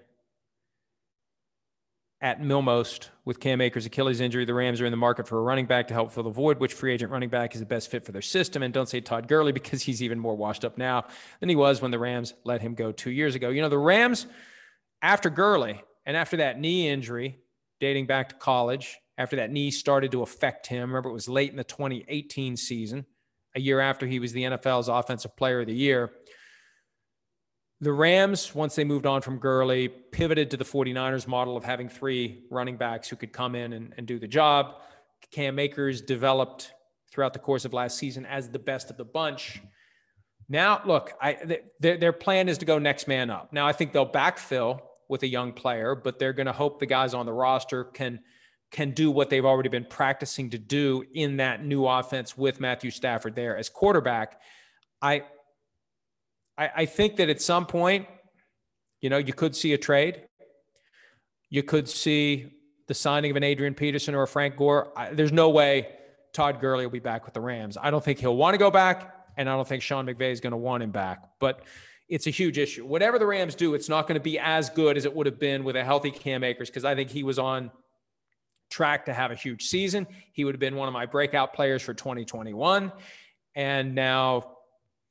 at 2.23 2.41
Milmost 2.41 3.11
with 3.27 3.39
Cam 3.39 3.61
Akers' 3.61 3.85
Achilles 3.85 4.21
injury. 4.21 4.47
The 4.47 4.55
Rams 4.55 4.81
are 4.81 4.87
in 4.87 4.91
the 4.91 4.97
market 4.97 5.29
for 5.29 5.39
a 5.39 5.43
running 5.43 5.67
back 5.67 5.89
to 5.89 5.95
help 5.95 6.11
fill 6.11 6.23
the 6.23 6.31
void. 6.31 6.59
Which 6.59 6.73
free 6.73 6.95
agent 6.95 7.13
running 7.13 7.29
back 7.29 7.55
is 7.55 7.61
the 7.61 7.67
best 7.67 7.91
fit 7.91 8.07
for 8.07 8.13
their 8.13 8.23
system? 8.23 8.63
And 8.63 8.73
don't 8.73 8.89
say 8.89 9.03
Todd 9.03 9.29
Gurley 9.29 9.53
because 9.53 9.83
he's 9.83 10.03
even 10.03 10.19
more 10.19 10.35
washed 10.35 10.65
up 10.65 10.79
now 10.79 11.05
than 11.41 11.51
he 11.51 11.55
was 11.55 11.83
when 11.83 11.91
the 11.91 11.99
Rams 11.99 12.33
let 12.45 12.63
him 12.63 12.75
go 12.75 12.93
two 12.93 13.11
years 13.11 13.35
ago. 13.35 13.51
You 13.51 13.61
know, 13.61 13.69
the 13.69 13.77
Rams, 13.77 14.27
after 15.03 15.29
Gurley 15.29 15.83
and 16.07 16.17
after 16.17 16.39
that 16.39 16.59
knee 16.59 16.89
injury 16.89 17.39
dating 17.79 18.07
back 18.07 18.31
to 18.31 18.35
college, 18.37 18.97
after 19.19 19.37
that 19.37 19.51
knee 19.51 19.73
started 19.73 20.13
to 20.13 20.23
affect 20.23 20.69
him. 20.69 20.91
Remember, 20.91 21.11
it 21.11 21.13
was 21.13 21.29
late 21.29 21.51
in 21.51 21.57
the 21.57 21.65
2018 21.65 22.57
season, 22.57 23.05
a 23.55 23.61
year 23.61 23.81
after 23.81 24.07
he 24.07 24.21
was 24.21 24.33
the 24.33 24.45
NFL's 24.45 24.89
Offensive 24.89 25.37
Player 25.37 25.61
of 25.61 25.67
the 25.67 25.75
Year. 25.75 26.13
The 27.81 27.93
Rams, 27.93 28.55
once 28.55 28.77
they 28.77 28.85
moved 28.85 29.07
on 29.07 29.21
from 29.21 29.39
Gurley, 29.39 29.89
pivoted 29.89 30.53
to 30.53 30.57
the 30.57 30.65
49ers 30.65 31.27
model 31.27 31.57
of 31.57 31.65
having 31.65 31.89
three 31.89 32.45
running 32.51 32.77
backs 32.77 33.09
who 33.09 33.17
could 33.17 33.33
come 33.33 33.55
in 33.55 33.73
and, 33.73 33.93
and 33.97 34.07
do 34.07 34.19
the 34.19 34.29
job. 34.29 34.77
Cam 35.33 35.59
Akers 35.59 36.01
developed 36.01 36.73
throughout 37.13 37.33
the 37.33 37.39
course 37.39 37.65
of 37.65 37.73
last 37.73 37.99
season 37.99 38.25
as 38.25 38.49
the 38.49 38.59
best 38.59 38.91
of 38.91 38.97
the 38.97 39.05
bunch. 39.05 39.61
Now, 40.49 40.81
look, 40.87 41.13
I, 41.21 41.61
their 41.81 42.13
plan 42.13 42.49
is 42.49 42.59
to 42.59 42.65
go 42.65 42.79
next 42.79 43.07
man 43.09 43.31
up. 43.31 43.53
Now, 43.53 43.67
I 43.67 43.73
think 43.73 43.93
they'll 43.93 44.11
backfill 44.11 44.81
with 45.09 45.23
a 45.23 45.29
young 45.29 45.53
player, 45.53 45.95
but 45.95 46.19
they're 46.19 46.33
going 46.33 46.47
to 46.47 46.53
hope 46.53 46.81
the 46.81 46.87
guys 46.87 47.15
on 47.15 47.27
the 47.27 47.33
roster 47.33 47.83
can– 47.83 48.21
can 48.71 48.91
do 48.91 49.11
what 49.11 49.31
they've 49.31 49.45
already 49.45 49.69
been 49.69 49.87
practicing 49.89 50.51
to 50.51 50.59
do 50.59 51.05
in 51.15 51.39
that 51.39 51.65
new 51.65 51.87
offense 51.87 52.37
with 52.37 52.61
Matthew 52.61 52.91
Stafford 52.91 53.35
there 53.35 53.57
as 53.57 53.69
quarterback. 53.69 54.41
I, 55.01 55.25
I, 56.57 56.71
I 56.77 56.87
think 56.87 57.17
that 57.17 57.29
at 57.29 57.41
some 57.41 57.67
point, 57.67 58.07
you 59.01 59.09
know, 59.09 59.19
you 59.19 59.33
could 59.33 59.57
see 59.57 59.73
a 59.73 59.79
trade. 59.79 60.23
You 61.49 61.63
could 61.63 61.89
see 61.89 62.53
the 62.89 62.95
signing 62.95 63.31
of 63.31 63.37
an 63.37 63.43
Adrian 63.43 63.75
Peterson 63.75 64.15
or 64.15 64.23
a 64.23 64.29
Frank 64.29 64.57
Gore. 64.57 64.93
I, 64.97 65.15
there's 65.15 65.33
no 65.33 65.49
way 65.49 65.89
Todd 66.33 66.61
Gurley 66.61 66.85
will 66.85 66.93
be 66.93 66.99
back 66.99 67.25
with 67.25 67.35
the 67.35 67.41
Rams. 67.41 67.79
I 67.81 67.91
don't 67.91 68.05
think 68.05 68.19
he'll 68.19 68.37
want 68.37 68.55
to 68.55 68.59
go 68.59 68.71
back, 68.71 69.15
and 69.37 69.49
I 69.49 69.55
don't 69.55 69.67
think 69.67 69.83
Sean 69.83 70.07
McVay 70.07 70.33
is 70.33 70.41
going 70.41 70.51
to 70.51 70.59
want 70.59 70.83
him 70.83 70.91
back. 70.91 71.23
But 71.39 71.63
it's 72.09 72.27
a 72.27 72.31
huge 72.31 72.59
issue. 72.59 72.87
Whatever 72.87 73.19
the 73.19 73.27
Rams 73.27 73.55
do, 73.55 73.75
it's 73.75 73.89
not 73.89 74.07
going 74.07 74.15
to 74.15 74.23
be 74.23 74.39
as 74.39 74.69
good 74.71 74.97
as 74.97 75.05
it 75.05 75.15
would 75.15 75.27
have 75.27 75.39
been 75.39 75.65
with 75.65 75.77
a 75.77 75.85
healthy 75.85 76.11
Cam 76.11 76.43
Akers 76.45 76.69
because 76.69 76.85
I 76.85 76.95
think 76.95 77.11
he 77.11 77.23
was 77.23 77.39
on 77.39 77.71
track 78.71 79.07
to 79.07 79.13
have 79.13 79.31
a 79.31 79.35
huge 79.35 79.67
season. 79.67 80.07
He 80.33 80.45
would 80.45 80.55
have 80.55 80.61
been 80.61 80.77
one 80.77 80.89
of 80.89 80.95
my 80.95 81.07
breakout 81.07 81.55
players 81.55 81.83
for 81.83 81.95
2021. 81.95 82.93
And 83.55 83.95
now 83.95 84.57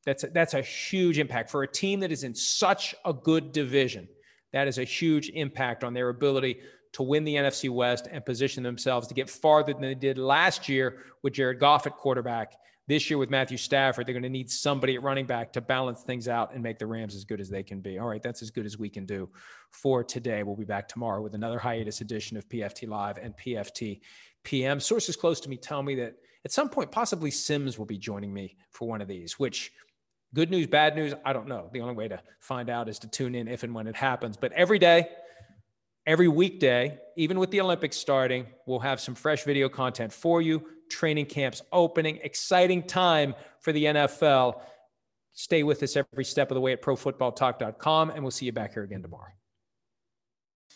that's 0.05 0.23
a, 0.23 0.27
that's 0.27 0.53
a 0.53 0.61
huge 0.61 1.19
impact 1.19 1.49
for 1.49 1.63
a 1.63 1.67
team 1.67 1.99
that 2.01 2.11
is 2.11 2.23
in 2.23 2.33
such 2.33 2.95
a 3.03 3.13
good 3.13 3.51
division. 3.51 4.07
That 4.53 4.67
is 4.67 4.77
a 4.77 4.83
huge 4.83 5.29
impact 5.29 5.83
on 5.83 5.93
their 5.93 6.09
ability 6.09 6.59
to 6.93 7.03
win 7.03 7.23
the 7.23 7.35
NFC 7.35 7.69
West 7.69 8.07
and 8.09 8.25
position 8.25 8.63
themselves 8.63 9.07
to 9.07 9.13
get 9.13 9.29
farther 9.29 9.73
than 9.73 9.81
they 9.81 9.95
did 9.95 10.17
last 10.17 10.69
year 10.69 10.99
with 11.23 11.33
Jared 11.33 11.59
Goff 11.59 11.85
at 11.85 11.97
quarterback. 11.97 12.53
This 12.87 13.09
year 13.09 13.17
with 13.17 13.29
Matthew 13.29 13.57
Stafford, 13.57 14.07
they're 14.07 14.13
going 14.13 14.23
to 14.23 14.29
need 14.29 14.49
somebody 14.49 14.95
at 14.95 15.03
running 15.03 15.25
back 15.25 15.51
to 15.53 15.61
balance 15.61 16.03
things 16.03 16.29
out 16.29 16.53
and 16.53 16.63
make 16.63 16.79
the 16.79 16.87
Rams 16.87 17.15
as 17.15 17.25
good 17.25 17.41
as 17.41 17.49
they 17.49 17.61
can 17.61 17.81
be. 17.81 17.99
All 17.99 18.07
right, 18.07 18.23
that's 18.23 18.41
as 18.41 18.49
good 18.49 18.65
as 18.65 18.79
we 18.79 18.87
can 18.87 19.05
do 19.05 19.27
for 19.71 20.05
today. 20.05 20.41
We'll 20.43 20.55
be 20.55 20.63
back 20.63 20.87
tomorrow 20.87 21.21
with 21.21 21.35
another 21.35 21.59
hiatus 21.59 21.99
edition 21.99 22.37
of 22.37 22.47
PFT 22.47 22.87
Live 22.87 23.17
and 23.17 23.35
PFT 23.35 23.99
PM. 24.45 24.79
Sources 24.79 25.17
close 25.17 25.41
to 25.41 25.49
me 25.49 25.57
tell 25.57 25.83
me 25.83 25.95
that 25.95 26.15
at 26.45 26.53
some 26.53 26.69
point, 26.69 26.89
possibly 26.89 27.29
Simms 27.29 27.77
will 27.77 27.85
be 27.85 27.97
joining 27.97 28.33
me 28.33 28.55
for 28.71 28.87
one 28.87 29.01
of 29.01 29.09
these, 29.09 29.37
which 29.37 29.73
good 30.33 30.49
news, 30.49 30.65
bad 30.65 30.95
news, 30.95 31.13
I 31.25 31.33
don't 31.33 31.49
know. 31.49 31.69
The 31.73 31.81
only 31.81 31.93
way 31.93 32.07
to 32.07 32.21
find 32.39 32.69
out 32.69 32.87
is 32.87 32.99
to 32.99 33.09
tune 33.09 33.35
in 33.35 33.49
if 33.49 33.63
and 33.63 33.75
when 33.75 33.87
it 33.87 33.97
happens. 33.97 34.37
But 34.37 34.53
every 34.53 34.79
day, 34.79 35.09
every 36.05 36.29
weekday, 36.29 36.99
even 37.17 37.37
with 37.37 37.51
the 37.51 37.59
Olympics 37.59 37.97
starting, 37.97 38.47
we'll 38.65 38.79
have 38.79 39.01
some 39.01 39.13
fresh 39.13 39.43
video 39.43 39.67
content 39.67 40.13
for 40.13 40.41
you. 40.41 40.65
Training 40.89 41.25
camps 41.25 41.61
opening, 41.71 42.19
exciting 42.23 42.83
time 42.83 43.35
for 43.59 43.71
the 43.71 43.85
NFL. 43.85 44.61
Stay 45.33 45.63
with 45.63 45.83
us 45.83 45.95
every 45.95 46.25
step 46.25 46.49
of 46.49 46.55
the 46.55 46.61
way 46.61 46.73
at 46.73 46.81
profootballtalk.com, 46.81 48.09
and 48.09 48.23
we'll 48.23 48.31
see 48.31 48.47
you 48.47 48.51
back 48.51 48.73
here 48.73 48.83
again 48.83 49.01
tomorrow. 49.01 49.31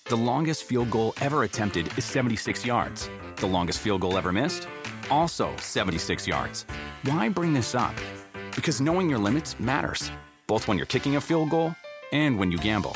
The 0.06 0.16
longest 0.16 0.64
field 0.64 0.92
goal 0.92 1.14
ever 1.22 1.44
attempted 1.44 1.98
is 1.98 2.06
76 2.06 2.66
yards. 2.66 3.10
The 3.38 3.48
longest 3.48 3.80
field 3.80 4.02
goal 4.02 4.18
ever 4.18 4.32
missed? 4.32 4.68
Also 5.10 5.56
76 5.58 6.28
yards. 6.28 6.66
Why 7.04 7.30
bring 7.30 7.54
this 7.54 7.76
up? 7.76 7.96
Because 8.56 8.82
knowing 8.82 9.10
your 9.10 9.20
limits 9.20 9.60
matters, 9.60 10.12
both 10.48 10.68
when 10.68 10.78
you're 10.78 10.86
kicking 10.86 11.16
a 11.16 11.22
field 11.22 11.50
goal 11.50 11.74
and 12.12 12.38
when 12.38 12.52
you 12.52 12.58
gamble. 12.58 12.96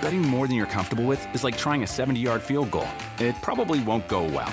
Betting 0.00 0.22
more 0.22 0.46
than 0.46 0.56
you're 0.56 0.66
comfortable 0.66 1.04
with 1.04 1.20
is 1.34 1.44
like 1.44 1.56
trying 1.58 1.82
a 1.82 1.86
70 1.86 2.18
yard 2.18 2.42
field 2.42 2.70
goal. 2.70 2.88
It 3.18 3.34
probably 3.42 3.80
won't 3.80 4.08
go 4.08 4.22
well. 4.24 4.52